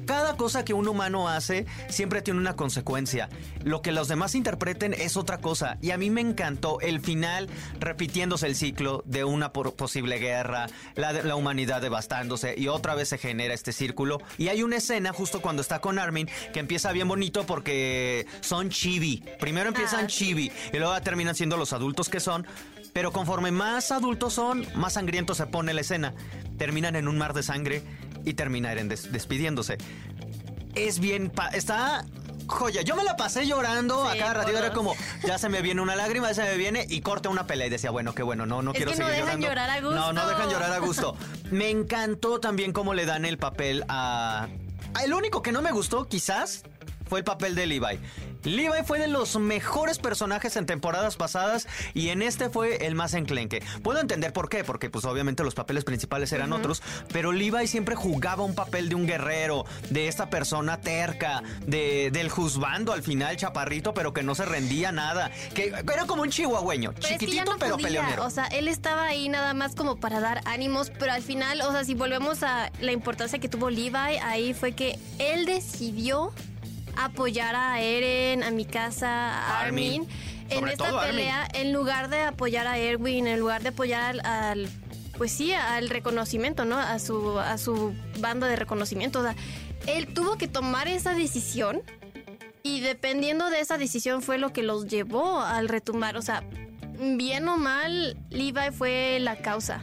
cada 0.06 0.38
cosa 0.38 0.64
que 0.64 0.74
un 0.74 0.88
humano 0.88 1.28
hace 1.28 1.66
siempre 1.90 2.22
tiene 2.22 2.40
una 2.40 2.56
consecuencia. 2.56 3.30
Lo 3.64 3.82
que 3.82 3.92
los 3.92 4.08
demás 4.08 4.36
interpreten 4.36 4.94
es 4.94 5.18
otra 5.18 5.40
cosa. 5.40 5.78
Y 5.82 5.92
a 5.92 5.98
mí 5.98 6.10
me 6.10 6.22
encantó 6.22 6.80
el 6.82 7.00
final 7.00 7.50
repitiéndose 7.80 8.48
el 8.48 8.56
ciclo 8.56 9.04
de 9.06 9.24
una 9.24 9.52
posible 9.52 10.18
guerra, 10.18 10.68
la, 10.96 11.14
la 11.14 11.36
humanidad 11.36 11.82
devastándose 11.82 12.56
y 12.58 12.68
otra 12.68 12.96
vez 12.96 13.10
se 13.10 13.18
genera 13.18 13.54
este 13.54 13.72
círculo. 13.72 14.20
Y 14.38 14.50
hay 14.50 14.64
una 14.64 14.78
escena 14.78 15.14
justo 15.14 15.42
cuando 15.42 15.62
está 15.62 15.80
con 15.80 16.00
Armin 16.00 16.30
que 16.54 16.60
empieza 16.60 16.92
bien 16.92 17.08
bonito 17.08 17.46
porque 17.46 18.26
son 18.42 18.70
chibi. 18.70 19.24
Primero 19.40 19.70
empiezan 19.70 20.06
ah, 20.06 20.08
chibi 20.08 20.52
y 20.72 20.78
luego 20.78 21.00
terminan 21.02 21.36
siendo 21.36 21.58
los 21.58 21.74
adultos 21.74 22.10
que 22.10 22.20
son. 22.20 22.46
Pero 22.94 23.12
conforme 23.12 23.52
más 23.52 23.92
adultos 23.92 24.34
son, 24.34 24.66
más 24.76 24.94
sangriento 24.94 25.36
se 25.36 25.46
pone 25.46 25.74
la 25.74 25.82
escena. 25.82 26.14
Terminan 26.58 26.96
en 26.96 27.08
un 27.08 27.18
mar 27.18 27.34
de 27.34 27.44
sangre 27.44 27.84
y 28.26 28.34
terminar 28.34 28.84
despidiéndose. 28.84 29.78
Es 30.76 31.00
bien, 31.00 31.32
está 31.54 32.06
joya. 32.50 32.82
Yo 32.82 32.96
me 32.96 33.04
la 33.04 33.16
pasé 33.16 33.48
llorando 33.48 34.08
a 34.08 34.16
cada 34.16 34.34
ratito. 34.34 34.58
Era 34.58 34.74
como, 34.74 34.96
ya 35.26 35.38
se 35.38 35.50
me 35.50 35.62
viene 35.62 35.82
una 35.82 35.96
lágrima, 35.96 36.28
ya 36.30 36.34
se 36.34 36.44
me 36.44 36.58
viene 36.58 36.86
y 36.90 37.02
corta 37.02 37.30
una 37.30 37.48
pelea. 37.48 37.68
Y 37.68 37.70
decía, 37.70 37.92
bueno, 37.92 38.14
qué 38.14 38.24
bueno, 38.24 38.46
no, 38.46 38.62
no 38.62 38.74
quiero 38.74 38.94
seguir 38.94 39.14
llorando. 39.18 39.48
Llorar 39.48 39.70
a 39.70 39.82
gusto. 39.82 39.96
No, 39.96 40.14
no 40.14 40.28
dejan 40.28 40.50
llorar 40.50 40.74
a 40.74 40.80
gusto. 40.80 41.16
me 41.52 41.70
encantó 41.70 42.40
también 42.40 42.74
cómo 42.74 42.94
le 42.94 43.06
dan 43.06 43.26
el 43.26 43.38
papel 43.38 43.86
a. 43.88 44.48
El 45.04 45.14
único 45.14 45.42
que 45.42 45.52
no 45.52 45.62
me 45.62 45.72
gustó, 45.72 46.08
quizás, 46.08 46.64
fue 47.10 47.20
el 47.20 47.26
papel 47.26 47.56
de 47.56 47.66
Levi. 47.66 48.00
Levi 48.44 48.84
fue 48.86 49.00
de 49.00 49.08
los 49.08 49.38
mejores 49.38 49.98
personajes 49.98 50.56
en 50.56 50.66
temporadas 50.66 51.18
pasadas 51.18 51.68
y 51.94 52.10
en 52.10 52.22
este 52.22 52.50
fue 52.50 52.86
el 52.86 52.96
más 52.96 53.14
enclenque. 53.14 53.62
Puedo 53.84 54.00
entender 54.00 54.32
por 54.32 54.48
qué, 54.48 54.64
porque 54.64 54.90
pues 54.90 55.04
obviamente 55.06 55.44
los 55.44 55.56
papeles 55.56 55.84
principales 55.84 56.32
eran 56.32 56.54
otros, 56.54 56.82
pero 57.12 57.32
Levi 57.32 57.68
siempre 57.68 57.96
jugaba 57.96 58.44
un 58.44 58.56
papel 58.56 58.88
de 58.88 58.96
un 58.96 59.08
guerrero, 59.08 59.66
de 59.90 60.08
esta 60.08 60.30
persona 60.30 60.80
terca, 60.80 61.44
de, 61.66 62.12
del 62.12 62.30
juzgando 62.30 62.94
al 62.94 63.04
final, 63.04 63.36
chaparrito, 63.36 63.94
pero 63.94 64.14
que 64.14 64.24
no 64.24 64.36
se 64.36 64.46
rendía 64.46 64.92
nada, 64.92 65.32
que 65.54 65.68
era 65.68 66.06
como 66.06 66.22
un 66.22 66.30
chihuahueño, 66.30 66.94
chiquitito 66.94 67.56
pero 67.60 67.78
peleonero. 67.78 68.26
O 68.26 68.30
sea, 68.30 68.46
él 68.46 68.68
estaba 68.68 69.06
ahí 69.06 69.28
nada 69.28 69.54
más 69.54 69.76
como 69.76 69.98
para 69.98 70.20
dar 70.20 70.42
ánimos, 70.46 70.92
pero 70.92 71.12
al 71.12 71.24
final, 71.24 71.62
o 71.62 71.72
sea, 71.72 71.84
si 71.84 71.96
volvemos 71.96 72.44
a 72.44 72.72
la 72.80 72.92
importancia 72.92 73.40
que 73.40 73.50
tuvo 73.50 73.70
Levi, 73.70 74.18
ahí 74.22 74.54
fue 74.54 74.74
que 74.74 75.00
él 75.18 75.46
decidió 75.46 76.32
apoyar 77.06 77.56
a 77.56 77.82
Eren, 77.82 78.44
a 78.44 78.52
mi 78.52 78.66
casa, 78.66 79.10
a 79.10 79.62
Armin, 79.62 80.08
en 80.50 80.68
esta 80.68 81.02
pelea, 81.02 81.48
en 81.54 81.74
lugar 81.74 82.10
de 82.10 82.22
apoyar 82.22 82.68
a 82.68 82.78
Erwin, 82.78 83.28
en 83.28 83.40
lugar 83.40 83.62
de 83.62 83.70
apoyar 83.70 84.26
al, 84.26 84.68
pues 85.18 85.32
sí, 85.32 85.54
al 85.54 85.90
reconocimiento, 85.90 86.66
¿no? 86.66 86.78
A 86.78 87.00
su, 87.00 87.40
a 87.40 87.58
su 87.58 87.94
banda 88.20 88.48
de 88.48 88.56
reconocimiento. 88.56 89.20
O 89.20 89.24
sea, 89.24 89.36
él 89.88 90.14
tuvo 90.14 90.38
que 90.38 90.48
tomar 90.48 90.88
esa 90.88 91.14
decisión 91.14 91.82
y 92.64 92.82
dependiendo 92.82 93.50
de 93.50 93.60
esa 93.60 93.78
decisión 93.78 94.22
fue 94.22 94.38
lo 94.38 94.52
que 94.52 94.64
los 94.64 94.88
llevó 94.88 95.42
al 95.42 95.70
retumbar. 95.70 96.18
O 96.18 96.22
sea, 96.22 96.44
bien 96.98 97.48
o 97.48 97.58
mal, 97.58 98.18
Levi 98.30 98.72
fue 98.78 99.20
la 99.20 99.38
causa. 99.38 99.82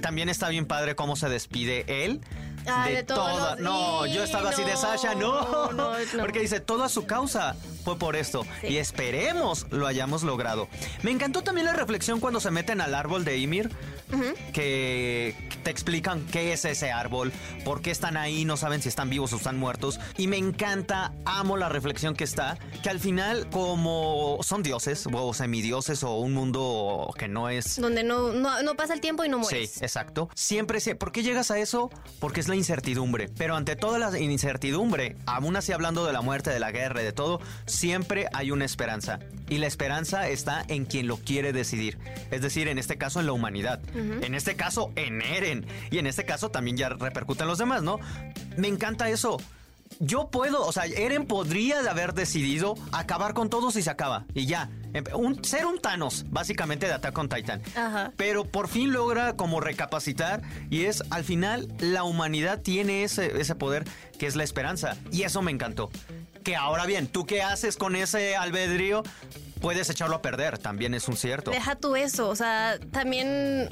También 0.00 0.28
está 0.28 0.48
bien 0.48 0.66
padre 0.66 0.94
cómo 0.94 1.16
se 1.16 1.28
despide 1.28 1.84
él 2.04 2.20
de, 2.66 3.02
toda. 3.02 3.56
No, 3.56 4.06
yo 4.06 4.24
estaba 4.24 4.50
así 4.50 4.64
de 4.64 4.76
Sasha, 4.76 5.14
no. 5.14 5.70
Porque 6.20 6.40
dice, 6.40 6.60
toda 6.60 6.88
su 6.88 7.06
causa 7.06 7.56
fue 7.84 7.98
por 7.98 8.16
esto. 8.16 8.44
Y 8.62 8.76
esperemos 8.76 9.66
lo 9.70 9.86
hayamos 9.86 10.22
logrado. 10.22 10.68
Me 11.02 11.10
encantó 11.10 11.42
también 11.42 11.66
la 11.66 11.72
reflexión 11.72 12.20
cuando 12.20 12.40
se 12.40 12.50
meten 12.50 12.80
al 12.80 12.94
árbol 12.94 13.24
de 13.24 13.38
Ymir 13.38 13.70
que 14.52 15.34
te 15.62 15.70
explican 15.70 16.24
qué 16.30 16.52
es 16.52 16.64
ese 16.64 16.92
árbol, 16.92 17.32
por 17.64 17.82
qué 17.82 17.90
están 17.90 18.16
ahí, 18.16 18.44
no 18.44 18.56
saben 18.56 18.82
si 18.82 18.88
están 18.88 19.10
vivos 19.10 19.32
o 19.32 19.36
están 19.36 19.58
muertos. 19.58 20.00
Y 20.16 20.28
me 20.28 20.36
encanta, 20.36 21.12
amo 21.24 21.56
la 21.56 21.68
reflexión 21.68 22.14
que 22.14 22.24
está, 22.24 22.58
que 22.82 22.90
al 22.90 23.00
final, 23.00 23.48
como 23.50 24.38
son 24.42 24.62
dioses 24.62 25.06
o 25.12 25.34
semidioses 25.34 26.02
o 26.02 26.16
un 26.16 26.34
mundo 26.34 27.12
que 27.18 27.28
no 27.28 27.48
es... 27.48 27.80
Donde 27.80 28.04
no, 28.04 28.32
no, 28.32 28.74
pasa 28.76 28.94
el 28.94 29.00
tiempo 29.00 29.24
y 29.24 29.28
no 29.28 29.38
mueres. 29.38 29.72
Sí, 29.72 29.80
exacto. 29.82 30.28
Siempre 30.34 30.80
sé, 30.80 30.94
¿por 30.94 31.12
qué 31.12 31.22
llegas 31.22 31.50
a 31.50 31.58
eso? 31.58 31.90
Porque 32.20 32.40
es 32.40 32.48
la 32.48 32.56
incertidumbre. 32.56 33.28
Pero 33.36 33.56
ante 33.56 33.76
toda 33.76 33.98
la 33.98 34.18
incertidumbre, 34.18 35.16
aún 35.26 35.56
así 35.56 35.72
hablando 35.72 36.06
de 36.06 36.12
la 36.12 36.20
muerte, 36.20 36.50
de 36.50 36.60
la 36.60 36.70
guerra 36.70 37.02
y 37.02 37.04
de 37.04 37.12
todo, 37.12 37.40
siempre 37.66 38.28
hay 38.32 38.50
una 38.50 38.64
esperanza. 38.64 39.18
Y 39.48 39.58
la 39.58 39.66
esperanza 39.66 40.28
está 40.28 40.64
en 40.68 40.84
quien 40.84 41.06
lo 41.06 41.16
quiere 41.18 41.52
decidir. 41.52 41.98
Es 42.30 42.42
decir, 42.42 42.68
en 42.68 42.78
este 42.78 42.98
caso 42.98 43.20
en 43.20 43.26
la 43.26 43.32
humanidad. 43.32 43.80
En 43.94 44.34
este 44.34 44.56
caso, 44.56 44.92
en 44.96 45.22
Eren. 45.22 45.66
Y 45.90 45.98
en 45.98 46.06
este 46.06 46.24
caso 46.24 46.50
también 46.50 46.76
ya 46.76 46.88
repercuten 46.88 47.46
los 47.46 47.58
demás, 47.58 47.82
¿no? 47.82 47.98
Me 48.56 48.68
encanta 48.68 49.08
eso. 49.08 49.38
Yo 50.00 50.28
puedo, 50.30 50.66
o 50.66 50.72
sea, 50.72 50.86
Eren 50.86 51.26
podría 51.26 51.78
haber 51.88 52.12
decidido 52.12 52.74
acabar 52.92 53.34
con 53.34 53.48
todos 53.48 53.76
y 53.76 53.82
se 53.82 53.90
acaba. 53.90 54.26
Y 54.34 54.46
ya. 54.46 54.68
Un, 55.14 55.44
ser 55.44 55.66
un 55.66 55.78
Thanos, 55.78 56.26
básicamente, 56.28 56.86
de 56.86 56.94
Attack 56.94 57.16
on 57.16 57.28
Titan. 57.28 57.62
Pero 58.16 58.44
por 58.44 58.68
fin 58.68 58.92
logra 58.92 59.36
como 59.36 59.60
recapacitar 59.60 60.42
y 60.70 60.84
es, 60.84 61.02
al 61.10 61.22
final, 61.22 61.72
la 61.78 62.02
humanidad 62.04 62.62
tiene 62.62 63.04
ese, 63.04 63.40
ese 63.40 63.54
poder 63.54 63.84
que 64.18 64.26
es 64.26 64.34
la 64.36 64.44
esperanza. 64.44 64.96
Y 65.12 65.22
eso 65.22 65.40
me 65.42 65.52
encantó. 65.52 65.90
Que 66.46 66.54
ahora 66.54 66.86
bien, 66.86 67.08
¿tú 67.08 67.26
qué 67.26 67.42
haces 67.42 67.76
con 67.76 67.96
ese 67.96 68.36
albedrío? 68.36 69.02
puedes 69.60 69.90
echarlo 69.90 70.14
a 70.14 70.22
perder, 70.22 70.58
también 70.58 70.94
es 70.94 71.08
un 71.08 71.16
cierto. 71.16 71.50
Deja 71.50 71.74
tú 71.74 71.96
eso, 71.96 72.28
o 72.28 72.36
sea, 72.36 72.78
también 72.92 73.68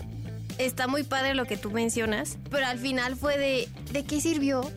está 0.59 0.89
muy 0.89 1.05
padre 1.05 1.35
lo 1.35 1.45
que 1.45 1.57
tú 1.57 1.71
mencionas, 1.71 2.37
pero 2.51 2.67
al 2.67 2.81
final 2.81 3.15
fue 3.15 3.39
de, 3.39 3.69
¿de 3.93 4.05
qué 4.05 4.21
sirvió? 4.21 4.69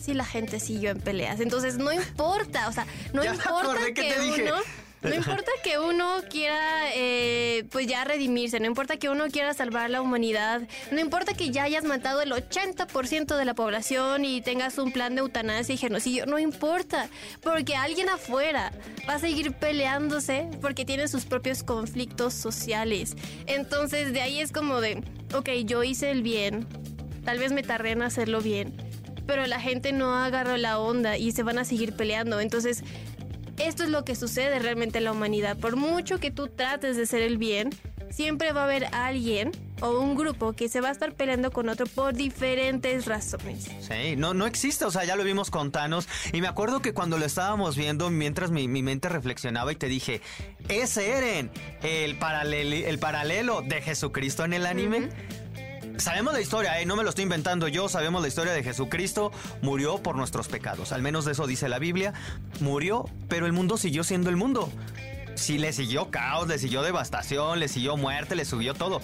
Si 0.00 0.14
la 0.14 0.24
gente 0.24 0.58
siguió 0.58 0.90
en 0.90 0.98
peleas. 0.98 1.38
Entonces 1.38 1.76
no 1.76 1.92
importa, 1.92 2.66
o 2.66 2.72
sea, 2.72 2.88
no 3.12 3.24
importa 3.24 3.78
que, 3.94 4.16
uno 4.42 4.56
No 5.04 5.14
importa 5.14 5.50
que 5.62 5.78
uno 5.78 6.16
quiera, 6.30 6.94
eh, 6.94 7.64
pues 7.70 7.86
ya 7.86 8.04
redimirse, 8.04 8.58
no 8.58 8.66
importa 8.66 8.96
que 8.96 9.10
uno 9.10 9.26
quiera 9.28 9.52
salvar 9.52 9.90
la 9.90 10.00
humanidad, 10.00 10.62
no 10.90 11.00
importa 11.00 11.34
que 11.34 11.50
ya 11.50 11.64
hayas 11.64 11.84
matado 11.84 12.22
el 12.22 12.32
80% 12.32 13.36
de 13.36 13.44
la 13.44 13.54
población 13.54 14.24
y 14.24 14.40
tengas 14.40 14.78
un 14.78 14.92
plan 14.92 15.14
de 15.14 15.20
eutanasia 15.20 15.74
y 15.74 15.78
genocidio, 15.78 16.24
no 16.24 16.38
importa, 16.38 17.08
porque 17.42 17.76
alguien 17.76 18.08
afuera 18.08 18.72
va 19.08 19.14
a 19.14 19.18
seguir 19.18 19.52
peleándose 19.52 20.48
porque 20.62 20.86
tiene 20.86 21.06
sus 21.08 21.26
propios 21.26 21.62
conflictos 21.62 22.32
sociales. 22.32 23.14
Entonces 23.46 24.12
de 24.14 24.22
ahí 24.22 24.40
es 24.40 24.52
como 24.52 24.80
de, 24.80 25.02
ok, 25.34 25.50
yo 25.66 25.84
hice 25.84 26.10
el 26.10 26.22
bien, 26.22 26.66
tal 27.24 27.38
vez 27.38 27.52
me 27.52 27.62
tardé 27.62 27.90
en 27.90 28.02
hacerlo 28.02 28.40
bien, 28.40 28.74
pero 29.26 29.46
la 29.46 29.60
gente 29.60 29.92
no 29.92 30.14
agarró 30.14 30.56
la 30.56 30.78
onda 30.78 31.16
y 31.16 31.32
se 31.32 31.42
van 31.42 31.58
a 31.58 31.64
seguir 31.64 31.94
peleando. 31.94 32.40
Entonces, 32.40 32.82
esto 33.58 33.84
es 33.84 33.90
lo 33.90 34.04
que 34.04 34.14
sucede 34.14 34.58
realmente 34.58 34.98
en 34.98 35.04
la 35.04 35.12
humanidad. 35.12 35.56
Por 35.56 35.76
mucho 35.76 36.18
que 36.18 36.30
tú 36.30 36.48
trates 36.48 36.96
de 36.96 37.04
hacer 37.04 37.22
el 37.22 37.38
bien, 37.38 37.70
siempre 38.10 38.52
va 38.52 38.62
a 38.62 38.64
haber 38.64 38.86
alguien 38.92 39.50
o 39.80 39.98
un 39.98 40.14
grupo 40.14 40.52
que 40.52 40.68
se 40.68 40.80
va 40.80 40.88
a 40.88 40.92
estar 40.92 41.14
peleando 41.14 41.50
con 41.50 41.68
otro 41.68 41.86
por 41.86 42.14
diferentes 42.14 43.06
razones. 43.06 43.68
Sí, 43.80 44.16
no, 44.16 44.34
no 44.34 44.46
existe, 44.46 44.84
o 44.84 44.90
sea, 44.90 45.04
ya 45.04 45.16
lo 45.16 45.24
vimos 45.24 45.50
con 45.50 45.72
Thanos. 45.72 46.08
Y 46.32 46.40
me 46.40 46.48
acuerdo 46.48 46.80
que 46.80 46.94
cuando 46.94 47.18
lo 47.18 47.26
estábamos 47.26 47.76
viendo, 47.76 48.10
mientras 48.10 48.50
mi, 48.50 48.68
mente 48.68 49.08
reflexionaba 49.08 49.72
y 49.72 49.76
te 49.76 49.88
dije, 49.88 50.20
ese 50.68 51.10
Eren, 51.10 51.50
el, 51.82 52.16
el 52.72 52.98
paralelo 52.98 53.62
de 53.62 53.82
Jesucristo 53.82 54.44
en 54.44 54.52
el 54.52 54.66
anime. 54.66 55.08
Sabemos 55.96 56.32
la 56.32 56.40
historia, 56.40 56.80
¿eh? 56.80 56.86
no 56.86 56.96
me 56.96 57.04
lo 57.04 57.10
estoy 57.10 57.22
inventando 57.22 57.68
yo, 57.68 57.88
sabemos 57.88 58.20
la 58.20 58.28
historia 58.28 58.52
de 58.52 58.64
Jesucristo, 58.64 59.30
murió 59.62 59.98
por 59.98 60.16
nuestros 60.16 60.48
pecados, 60.48 60.92
al 60.92 61.02
menos 61.02 61.24
de 61.24 61.32
eso 61.32 61.46
dice 61.46 61.68
la 61.68 61.78
Biblia, 61.78 62.12
murió, 62.60 63.04
pero 63.28 63.46
el 63.46 63.52
mundo 63.52 63.76
siguió 63.76 64.02
siendo 64.02 64.28
el 64.28 64.36
mundo. 64.36 64.70
Sí, 65.36 65.58
le 65.58 65.72
siguió 65.72 66.10
caos, 66.10 66.48
le 66.48 66.58
siguió 66.58 66.82
devastación, 66.82 67.60
le 67.60 67.68
siguió 67.68 67.96
muerte, 67.96 68.34
le 68.34 68.44
subió 68.44 68.74
todo. 68.74 69.00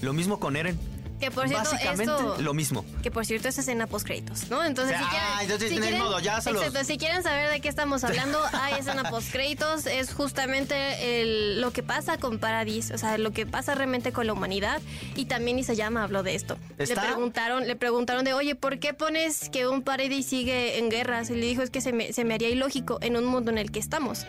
Lo 0.00 0.12
mismo 0.12 0.40
con 0.40 0.56
Eren. 0.56 0.78
Que 1.22 1.30
por 1.30 1.46
cierto, 1.46 1.70
Básicamente 1.70 2.42
lo 2.42 2.52
mismo. 2.52 2.84
Que 3.00 3.12
por 3.12 3.24
cierto 3.24 3.48
es 3.48 3.56
escena 3.56 3.86
post 3.86 4.04
créditos, 4.04 4.50
¿no? 4.50 4.64
Entonces, 4.64 4.98
si 4.98 5.04
quieren, 5.04 5.28
ah, 5.32 5.42
entonces 5.42 5.70
si 5.70 5.78
quieren, 5.78 6.00
modo, 6.00 6.18
ya 6.18 6.38
exacto, 6.38 6.84
si 6.84 6.98
quieren 6.98 7.22
saber 7.22 7.48
de 7.48 7.60
qué 7.60 7.68
estamos 7.68 8.02
hablando, 8.04 8.40
hay 8.52 8.80
escena 8.80 9.08
post 9.08 9.30
créditos, 9.30 9.86
es 9.86 10.12
justamente 10.12 11.20
el, 11.22 11.60
lo 11.60 11.72
que 11.72 11.84
pasa 11.84 12.18
con 12.18 12.40
Paradis, 12.40 12.90
o 12.90 12.98
sea, 12.98 13.18
lo 13.18 13.30
que 13.30 13.46
pasa 13.46 13.76
realmente 13.76 14.10
con 14.10 14.26
la 14.26 14.32
humanidad 14.32 14.82
y 15.14 15.26
también 15.26 15.60
Isayama 15.60 16.02
habló 16.02 16.24
de 16.24 16.34
esto. 16.34 16.58
Le 16.76 16.88
preguntaron, 16.88 17.68
le 17.68 17.76
preguntaron 17.76 18.24
de, 18.24 18.34
"Oye, 18.34 18.56
¿por 18.56 18.80
qué 18.80 18.92
pones 18.92 19.48
que 19.48 19.68
un 19.68 19.82
Paradis 19.82 20.26
sigue 20.26 20.78
en 20.78 20.90
guerras?" 20.90 21.30
Y 21.30 21.36
le 21.36 21.46
dijo, 21.46 21.62
"Es 21.62 21.70
que 21.70 21.80
se 21.80 21.92
me, 21.92 22.12
se 22.12 22.24
me 22.24 22.34
haría 22.34 22.48
ilógico 22.48 22.98
en 23.00 23.16
un 23.16 23.26
mundo 23.26 23.52
en 23.52 23.58
el 23.58 23.70
que 23.70 23.78
estamos." 23.78 24.26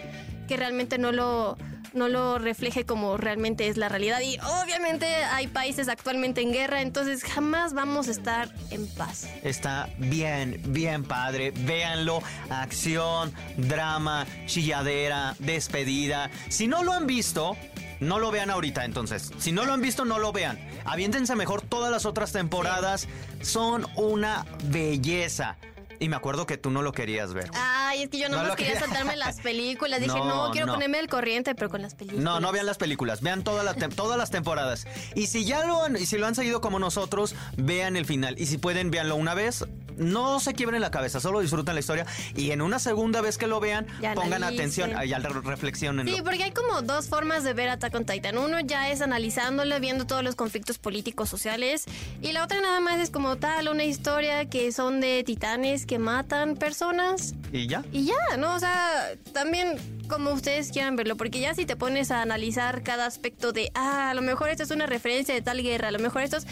que 0.47 0.57
realmente 0.57 0.97
no 0.97 1.13
lo 1.13 1.57
no 1.93 2.07
lo 2.07 2.39
refleje 2.39 2.85
como 2.85 3.17
realmente 3.17 3.67
es 3.67 3.77
la 3.77 3.89
realidad. 3.89 4.21
Y 4.21 4.37
obviamente 4.39 5.05
hay 5.05 5.47
países 5.47 5.87
actualmente 5.87 6.41
en 6.41 6.51
guerra, 6.51 6.81
entonces 6.81 7.23
jamás 7.23 7.73
vamos 7.73 8.07
a 8.07 8.11
estar 8.11 8.53
en 8.71 8.87
paz. 8.87 9.27
Está 9.43 9.89
bien, 9.97 10.61
bien 10.67 11.03
padre. 11.03 11.51
Véanlo. 11.51 12.21
Acción, 12.49 13.33
drama, 13.57 14.25
chilladera, 14.45 15.35
despedida. 15.39 16.29
Si 16.49 16.67
no 16.67 16.83
lo 16.83 16.93
han 16.93 17.07
visto, 17.07 17.55
no 17.99 18.19
lo 18.19 18.31
vean 18.31 18.49
ahorita 18.49 18.85
entonces. 18.85 19.31
Si 19.37 19.51
no 19.51 19.65
lo 19.65 19.73
han 19.73 19.81
visto, 19.81 20.05
no 20.05 20.19
lo 20.19 20.31
vean. 20.31 20.59
Aviéntense 20.85 21.35
mejor 21.35 21.61
todas 21.61 21.91
las 21.91 22.05
otras 22.05 22.31
temporadas. 22.31 23.07
Son 23.41 23.87
una 23.95 24.45
belleza. 24.65 25.57
Y 25.99 26.09
me 26.09 26.15
acuerdo 26.17 26.45
que 26.45 26.57
tú 26.57 26.69
no 26.69 26.81
lo 26.81 26.91
querías 26.91 27.33
ver. 27.33 27.49
Ay, 27.53 27.72
es 28.03 28.09
que 28.09 28.19
yo 28.19 28.29
no, 28.29 28.43
no 28.43 28.55
quería 28.55 28.79
saltarme 28.79 29.15
las 29.15 29.39
películas. 29.41 29.99
Dije, 29.99 30.17
no, 30.17 30.51
quiero 30.51 30.67
ponerme 30.67 30.99
al 30.99 31.07
corriente, 31.07 31.55
pero 31.55 31.69
con 31.69 31.81
las 31.81 31.95
películas. 31.95 32.23
No, 32.23 32.39
no 32.39 32.51
vean 32.51 32.65
las 32.65 32.77
películas. 32.77 33.21
Vean 33.21 33.43
toda 33.43 33.63
la 33.63 33.73
todas 33.73 34.17
las 34.17 34.31
temporadas. 34.31 34.87
Y 35.15 35.27
si 35.27 35.45
ya 35.45 35.65
lo 35.65 35.83
han, 35.83 35.95
y 35.95 36.05
si 36.05 36.17
lo 36.17 36.27
han 36.27 36.35
seguido 36.35 36.61
como 36.61 36.79
nosotros, 36.79 37.35
vean 37.57 37.95
el 37.97 38.05
final. 38.05 38.35
Y 38.37 38.45
si 38.45 38.57
pueden, 38.57 38.91
véanlo 38.91 39.15
una 39.15 39.33
vez. 39.33 39.65
No 39.97 40.39
se 40.39 40.53
quiebren 40.53 40.81
la 40.81 40.91
cabeza, 40.91 41.19
solo 41.19 41.39
disfruten 41.39 41.73
la 41.73 41.79
historia. 41.79 42.05
Y 42.35 42.51
en 42.51 42.61
una 42.61 42.79
segunda 42.79 43.21
vez 43.21 43.37
que 43.37 43.47
lo 43.47 43.59
vean, 43.59 43.87
pongan 44.15 44.43
atención 44.43 44.91
y 45.03 45.13
reflexionen. 45.13 46.07
Sí, 46.07 46.21
porque 46.23 46.43
hay 46.43 46.51
como 46.51 46.81
dos 46.81 47.07
formas 47.07 47.43
de 47.43 47.53
ver 47.53 47.69
Attack 47.69 47.95
on 47.95 48.05
Titan. 48.05 48.37
Uno 48.37 48.59
ya 48.59 48.89
es 48.89 49.01
analizándolo, 49.01 49.79
viendo 49.79 50.05
todos 50.05 50.23
los 50.23 50.35
conflictos 50.35 50.77
políticos, 50.77 51.29
sociales. 51.29 51.85
Y 52.21 52.31
la 52.31 52.43
otra 52.43 52.61
nada 52.61 52.79
más 52.79 52.99
es 52.99 53.09
como 53.09 53.37
tal, 53.37 53.67
una 53.67 53.83
historia 53.83 54.45
que 54.45 54.71
son 54.71 55.01
de 55.01 55.23
titanes 55.23 55.85
que 55.85 55.99
matan 55.99 56.55
personas. 56.55 57.35
¿Y 57.51 57.67
ya? 57.67 57.83
Y 57.91 58.05
ya, 58.05 58.37
¿no? 58.37 58.55
O 58.55 58.59
sea, 58.59 59.13
también 59.33 59.77
como 60.07 60.31
ustedes 60.31 60.71
quieran 60.71 60.95
verlo, 60.95 61.15
porque 61.15 61.39
ya 61.39 61.53
si 61.53 61.65
te 61.65 61.75
pones 61.75 62.11
a 62.11 62.21
analizar 62.21 62.83
cada 62.83 63.05
aspecto 63.05 63.51
de, 63.51 63.71
ah, 63.73 64.09
a 64.09 64.13
lo 64.13 64.21
mejor 64.21 64.49
esto 64.49 64.63
es 64.63 64.71
una 64.71 64.85
referencia 64.85 65.33
de 65.33 65.41
tal 65.41 65.61
guerra, 65.61 65.87
a 65.87 65.91
lo 65.91 65.99
mejor 65.99 66.21
esto 66.23 66.37
es 66.37 66.47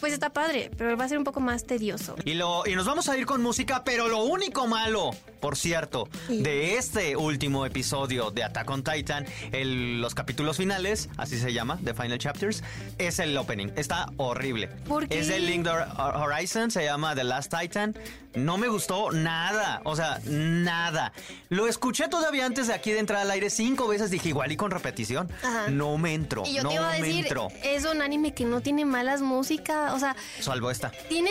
pues 0.00 0.12
está 0.12 0.30
padre, 0.30 0.70
pero 0.76 0.96
va 0.96 1.04
a 1.04 1.08
ser 1.08 1.18
un 1.18 1.24
poco 1.24 1.40
más 1.40 1.64
tedioso. 1.64 2.16
Y, 2.24 2.34
lo, 2.34 2.66
y 2.66 2.74
nos 2.74 2.86
vamos 2.86 3.08
a 3.08 3.16
ir 3.16 3.26
con 3.26 3.42
música, 3.42 3.82
pero 3.84 4.08
lo 4.08 4.24
único 4.24 4.66
malo, 4.66 5.10
por 5.40 5.56
cierto, 5.56 6.08
de 6.28 6.76
este 6.76 7.16
último 7.16 7.66
episodio 7.66 8.30
de 8.30 8.44
Attack 8.44 8.70
on 8.70 8.82
Titan, 8.84 9.26
el, 9.52 10.00
los 10.00 10.14
capítulos 10.14 10.56
finales, 10.56 11.08
así 11.16 11.38
se 11.38 11.52
llama, 11.52 11.78
The 11.84 11.94
Final 11.94 12.18
Chapters, 12.18 12.62
es 12.98 13.18
el 13.18 13.36
opening. 13.36 13.68
Está 13.76 14.06
horrible. 14.16 14.68
¿Por 14.86 15.08
qué? 15.08 15.18
Es 15.18 15.28
de 15.28 15.38
Link 15.38 15.66
Horizon, 15.66 16.70
se 16.70 16.84
llama 16.84 17.14
The 17.14 17.24
Last 17.24 17.52
Titan. 17.54 17.96
No 18.34 18.58
me 18.58 18.68
gustó 18.68 19.12
nada, 19.12 19.80
o 19.84 19.96
sea, 19.96 20.20
nada. 20.26 21.12
Lo 21.48 21.66
escuché 21.66 22.08
todavía 22.08 22.44
antes 22.44 22.66
de 22.66 22.74
aquí 22.74 22.92
de 22.92 22.98
entrar 22.98 23.20
al 23.22 23.30
aire 23.30 23.48
cinco 23.48 23.88
veces, 23.88 24.10
dije 24.10 24.28
igual 24.28 24.52
y 24.52 24.56
con 24.58 24.70
repetición. 24.70 25.30
No 25.70 25.96
me 25.96 26.12
entro. 26.12 26.42
Y 26.44 26.54
yo 26.54 26.62
no 26.62 26.68
te 26.68 26.74
iba 26.74 26.90
a 26.90 26.94
decir, 26.96 27.26
es 27.62 27.86
un 27.86 28.02
anime 28.02 28.34
que 28.34 28.44
no 28.44 28.60
tiene 28.60 28.84
malas 28.84 29.22
músicas 29.22 29.85
o 29.94 29.98
sea... 29.98 30.16
Salvo 30.40 30.70
esta. 30.70 30.90
Tiene 31.08 31.30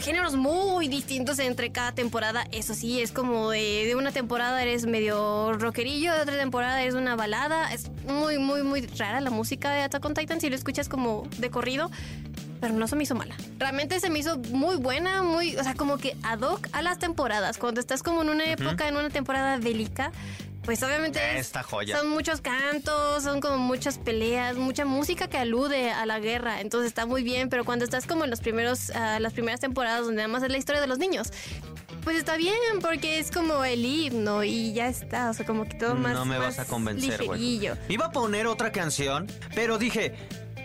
géneros 0.00 0.34
muy 0.34 0.88
distintos 0.88 1.38
entre 1.38 1.70
cada 1.70 1.92
temporada. 1.92 2.46
Eso 2.52 2.74
sí, 2.74 3.00
es 3.00 3.12
como 3.12 3.50
de, 3.50 3.94
una 3.96 4.12
temporada 4.12 4.60
eres 4.62 4.86
medio 4.86 5.52
rockerillo, 5.52 6.14
de 6.14 6.22
otra 6.22 6.36
temporada 6.36 6.82
eres 6.82 6.94
una 6.94 7.16
balada. 7.16 7.72
Es 7.72 7.90
muy, 8.06 8.38
muy, 8.38 8.62
muy 8.62 8.86
rara 8.86 9.20
la 9.20 9.30
música 9.30 9.70
de 9.70 9.82
Attack 9.82 10.04
on 10.04 10.14
Titan 10.14 10.40
si 10.40 10.48
lo 10.48 10.56
escuchas 10.56 10.88
como 10.88 11.28
de 11.38 11.50
corrido. 11.50 11.90
Pero 12.60 12.74
no 12.74 12.86
se 12.86 12.94
me 12.94 13.04
hizo 13.04 13.14
mala. 13.14 13.34
Realmente 13.58 14.00
se 14.00 14.10
me 14.10 14.18
hizo 14.18 14.36
muy 14.36 14.76
buena, 14.76 15.22
muy, 15.22 15.56
o 15.56 15.64
sea, 15.64 15.74
como 15.74 15.96
que 15.96 16.14
ad 16.22 16.40
hoc 16.40 16.68
a 16.72 16.82
las 16.82 16.98
temporadas. 16.98 17.56
Cuando 17.56 17.80
estás 17.80 18.02
como 18.02 18.20
en 18.20 18.28
una 18.28 18.44
época, 18.44 18.86
en 18.86 18.96
una 18.96 19.08
temporada 19.08 19.56
bélica, 19.56 20.12
pues 20.64 20.82
obviamente 20.82 21.38
Esta 21.38 21.62
joya. 21.62 21.96
son 21.96 22.10
muchos 22.10 22.40
cantos, 22.40 23.22
son 23.22 23.40
como 23.40 23.58
muchas 23.58 23.98
peleas, 23.98 24.56
mucha 24.56 24.84
música 24.84 25.28
que 25.28 25.38
alude 25.38 25.90
a 25.90 26.06
la 26.06 26.20
guerra, 26.20 26.60
entonces 26.60 26.88
está 26.88 27.06
muy 27.06 27.22
bien, 27.22 27.48
pero 27.48 27.64
cuando 27.64 27.84
estás 27.84 28.06
como 28.06 28.24
en 28.24 28.30
los 28.30 28.40
primeros, 28.40 28.90
uh, 28.90 29.20
las 29.20 29.32
primeras 29.32 29.60
temporadas 29.60 30.04
donde 30.04 30.22
además 30.22 30.42
es 30.42 30.50
la 30.50 30.58
historia 30.58 30.80
de 30.80 30.86
los 30.86 30.98
niños, 30.98 31.32
pues 32.04 32.16
está 32.16 32.36
bien, 32.36 32.56
porque 32.80 33.18
es 33.18 33.30
como 33.30 33.64
el 33.64 33.84
himno 33.84 34.42
y 34.44 34.72
ya 34.72 34.88
está, 34.88 35.30
o 35.30 35.34
sea, 35.34 35.44
como 35.44 35.64
que 35.64 35.74
todo 35.74 35.94
más. 35.94 36.14
No 36.14 36.24
me 36.24 36.38
vas 36.38 36.58
a 36.58 36.64
convencer, 36.64 37.24
güey. 37.24 37.68
Iba 37.88 38.06
a 38.06 38.10
poner 38.10 38.46
otra 38.46 38.72
canción, 38.72 39.26
pero 39.54 39.78
dije, 39.78 40.14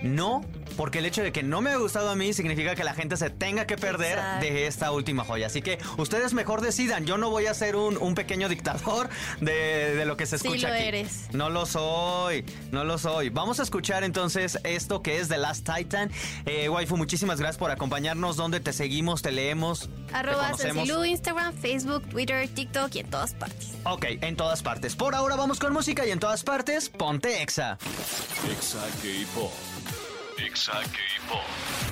no 0.02 0.42
porque 0.76 1.00
el 1.00 1.06
hecho 1.06 1.24
de 1.24 1.32
que 1.32 1.44
no 1.44 1.62
me 1.62 1.72
ha 1.72 1.78
gustado 1.78 2.10
a 2.10 2.16
mí 2.16 2.34
significa 2.34 2.76
que 2.76 2.84
la 2.84 2.94
gente 2.94 3.18
se 3.18 3.30
tenga 3.30 3.66
que 3.66 3.78
perder 3.78 4.20
de 4.42 4.68
esta 4.68 4.92
última 4.92 5.24
joya. 5.24 5.48
Así 5.48 5.62
que 5.62 5.80
ustedes 5.98 6.34
mejor 6.34 6.62
decidan. 6.62 7.06
Yo 7.06 7.18
no 7.18 7.30
voy 7.30 7.48
a 7.48 7.54
ser 7.54 7.76
un, 7.76 8.16
pequeño 8.16 8.48
dictador 8.48 9.10
de, 9.42 10.04
lo 10.06 10.16
que 10.16 10.26
se 10.26 10.38
escucha 10.38 10.56
sí 10.56 10.62
lo 10.62 10.74
aquí. 10.74 10.84
Eres. 10.84 11.28
No 11.34 11.50
lo 11.50 11.66
soy, 11.66 12.46
no 12.72 12.84
lo 12.84 12.98
soy. 12.98 13.30
Vamos 13.30 13.60
a 13.60 13.64
escuchar 13.64 14.04
entonces 14.04 14.60
esto 14.64 15.02
que 15.02 15.20
es 15.20 15.28
The 15.28 15.38
Last 15.38 15.68
Titan. 15.70 16.12
Eh, 16.46 16.70
waifu, 16.70 16.98
muchísimas 16.98 17.40
gracias 17.40 17.58
por 17.58 17.72
acompañarnos. 17.72 18.38
¿Dónde 18.38 18.60
te 18.60 18.74
seguimos, 18.74 19.22
te 19.22 19.32
leemos? 19.32 19.90
Arroba 20.14 20.52
Instagram, 21.06 21.54
Facebook, 21.54 22.08
Twitter, 22.10 22.48
TikTok 22.48 22.96
y 22.96 23.00
en 23.00 23.10
todas 23.10 23.34
partes. 23.34 23.74
Ok, 23.84 24.06
en 24.22 24.36
todas 24.36 24.64
partes. 24.64 24.96
Por 24.96 25.16
ahora 25.16 25.36
vamos 25.36 25.60
con 25.60 25.74
música 25.74 26.06
y 26.06 26.12
en 26.12 26.20
todas 26.20 26.44
partes, 26.44 26.90
ponte 26.90 27.42
Exa. 27.42 27.78
Exa 28.50 28.80
K-Pop. 29.02 29.52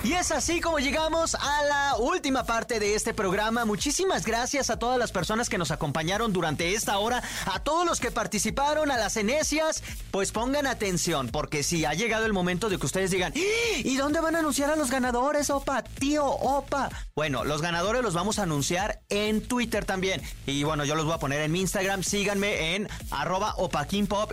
Y 0.04 0.13
es 0.13 0.32
así 0.32 0.60
como 0.60 0.80
llegamos 0.80 1.36
a 1.36 1.63
la 1.63 1.96
última 1.98 2.44
parte 2.44 2.80
de 2.80 2.94
este 2.96 3.13
programa. 3.13 3.66
Muchísimas 3.66 4.26
gracias 4.26 4.70
a 4.70 4.78
todas 4.78 5.00
las 5.00 5.12
personas 5.12 5.50
que 5.50 5.58
nos 5.58 5.72
acompañaron 5.72 6.34
durante 6.34 6.74
esta 6.74 6.98
hora, 6.98 7.24
a 7.46 7.60
todos 7.60 7.86
los 7.86 8.00
que 8.00 8.12
participaron, 8.12 8.92
a 8.92 8.98
las 8.98 9.16
enesias. 9.18 9.82
Pues 10.12 10.32
pongan 10.32 10.68
atención, 10.68 11.30
porque 11.30 11.63
si 11.63 11.86
ha 11.86 11.94
llegado 11.94 12.26
el 12.26 12.34
momento 12.34 12.70
de 12.70 12.78
que 12.78 12.86
ustedes 12.86 13.12
digan, 13.12 13.34
¡Ah! 13.36 13.78
¿y 13.78 13.96
dónde 13.96 14.20
van 14.20 14.36
a 14.36 14.39
anunciar 14.39 14.70
a 14.72 14.76
los 14.76 14.92
ganadores, 14.92 15.50
opa? 15.50 15.84
Tío, 15.84 16.26
opa. 16.26 16.89
Bueno, 17.16 17.46
los 17.46 17.62
ganadores 17.62 18.04
los 18.04 18.13
vamos 18.13 18.39
a 18.39 18.44
anunciar 18.44 19.02
en 19.10 19.42
Twitter 19.48 19.86
también. 19.86 20.22
Y 20.46 20.63
bueno, 20.63 20.84
yo 20.84 20.96
los 20.96 21.06
voy 21.06 21.13
a 21.13 21.20
poner 21.20 21.42
en 21.42 21.52
mi 21.52 21.62
Instagram. 21.62 22.04
Síganme 22.04 22.76
en 22.76 22.89
arroba 23.10 23.56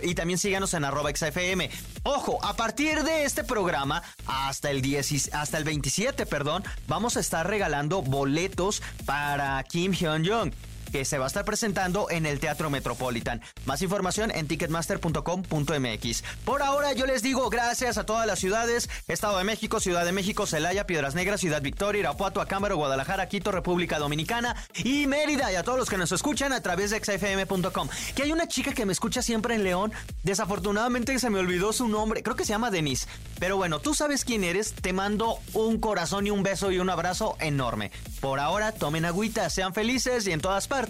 y 0.01 0.15
también 0.15 0.37
síganos 0.37 0.73
en 0.73 0.83
arroba 0.83 1.09
xfm. 1.09 1.69
Ojo, 2.03 2.43
a 2.43 2.55
partir 2.55 3.03
de 3.03 3.23
este 3.23 3.43
programa, 3.43 4.01
hasta 4.25 4.71
el, 4.71 4.81
10, 4.81 5.33
hasta 5.33 5.57
el 5.57 5.63
27, 5.63 6.25
perdón, 6.25 6.63
vamos 6.87 7.17
a 7.17 7.19
estar 7.19 7.47
regalando 7.47 8.01
boletos 8.01 8.81
para 9.05 9.63
Kim 9.63 9.93
Hyun-jung. 9.93 10.53
Que 10.91 11.05
se 11.05 11.17
va 11.17 11.25
a 11.25 11.27
estar 11.27 11.45
presentando 11.45 12.09
en 12.09 12.25
el 12.25 12.39
Teatro 12.39 12.69
Metropolitan. 12.69 13.41
Más 13.65 13.81
información 13.81 14.31
en 14.31 14.47
ticketmaster.com.mx. 14.47 16.23
Por 16.45 16.61
ahora 16.63 16.93
yo 16.93 17.05
les 17.05 17.21
digo 17.23 17.49
gracias 17.49 17.97
a 17.97 18.05
todas 18.05 18.27
las 18.27 18.39
ciudades, 18.39 18.89
Estado 19.07 19.37
de 19.37 19.43
México, 19.43 19.79
Ciudad 19.79 20.05
de 20.05 20.11
México, 20.11 20.45
Celaya, 20.45 20.85
Piedras 20.85 21.15
Negras, 21.15 21.41
Ciudad 21.41 21.61
Victoria, 21.61 22.01
Irapuato, 22.01 22.41
Acámbaro, 22.41 22.77
Guadalajara, 22.77 23.27
Quito, 23.27 23.51
República 23.51 23.99
Dominicana 23.99 24.55
y 24.83 25.07
Mérida 25.07 25.51
y 25.51 25.55
a 25.55 25.63
todos 25.63 25.77
los 25.77 25.89
que 25.89 25.97
nos 25.97 26.11
escuchan 26.11 26.53
a 26.53 26.61
través 26.61 26.91
de 26.91 26.99
xfm.com. 26.99 27.89
Que 28.15 28.23
hay 28.23 28.31
una 28.31 28.47
chica 28.47 28.73
que 28.73 28.85
me 28.85 28.93
escucha 28.93 29.21
siempre 29.21 29.55
en 29.55 29.63
León, 29.63 29.91
desafortunadamente 30.23 31.17
se 31.19 31.29
me 31.29 31.39
olvidó 31.39 31.73
su 31.73 31.87
nombre, 31.87 32.23
creo 32.23 32.35
que 32.35 32.45
se 32.45 32.53
llama 32.53 32.71
Denise. 32.71 33.07
Pero 33.39 33.57
bueno, 33.57 33.79
tú 33.79 33.93
sabes 33.93 34.25
quién 34.25 34.43
eres, 34.43 34.73
te 34.73 34.93
mando 34.93 35.37
un 35.53 35.79
corazón 35.79 36.27
y 36.27 36.31
un 36.31 36.43
beso 36.43 36.71
y 36.71 36.79
un 36.79 36.89
abrazo 36.89 37.35
enorme. 37.39 37.91
Por 38.19 38.39
ahora, 38.39 38.71
tomen 38.71 39.05
agüita, 39.05 39.49
sean 39.49 39.73
felices 39.73 40.27
y 40.27 40.31
en 40.31 40.41
todas 40.41 40.67
partes, 40.67 40.80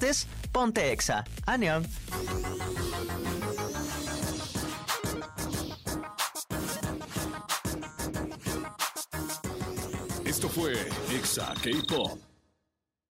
ponte 0.52 0.92
exa. 0.92 1.24
Anión. 1.46 1.86
Esto 10.26 10.48
fue 10.50 10.74
Exa 11.14 11.54
K-Pop. 11.62 12.31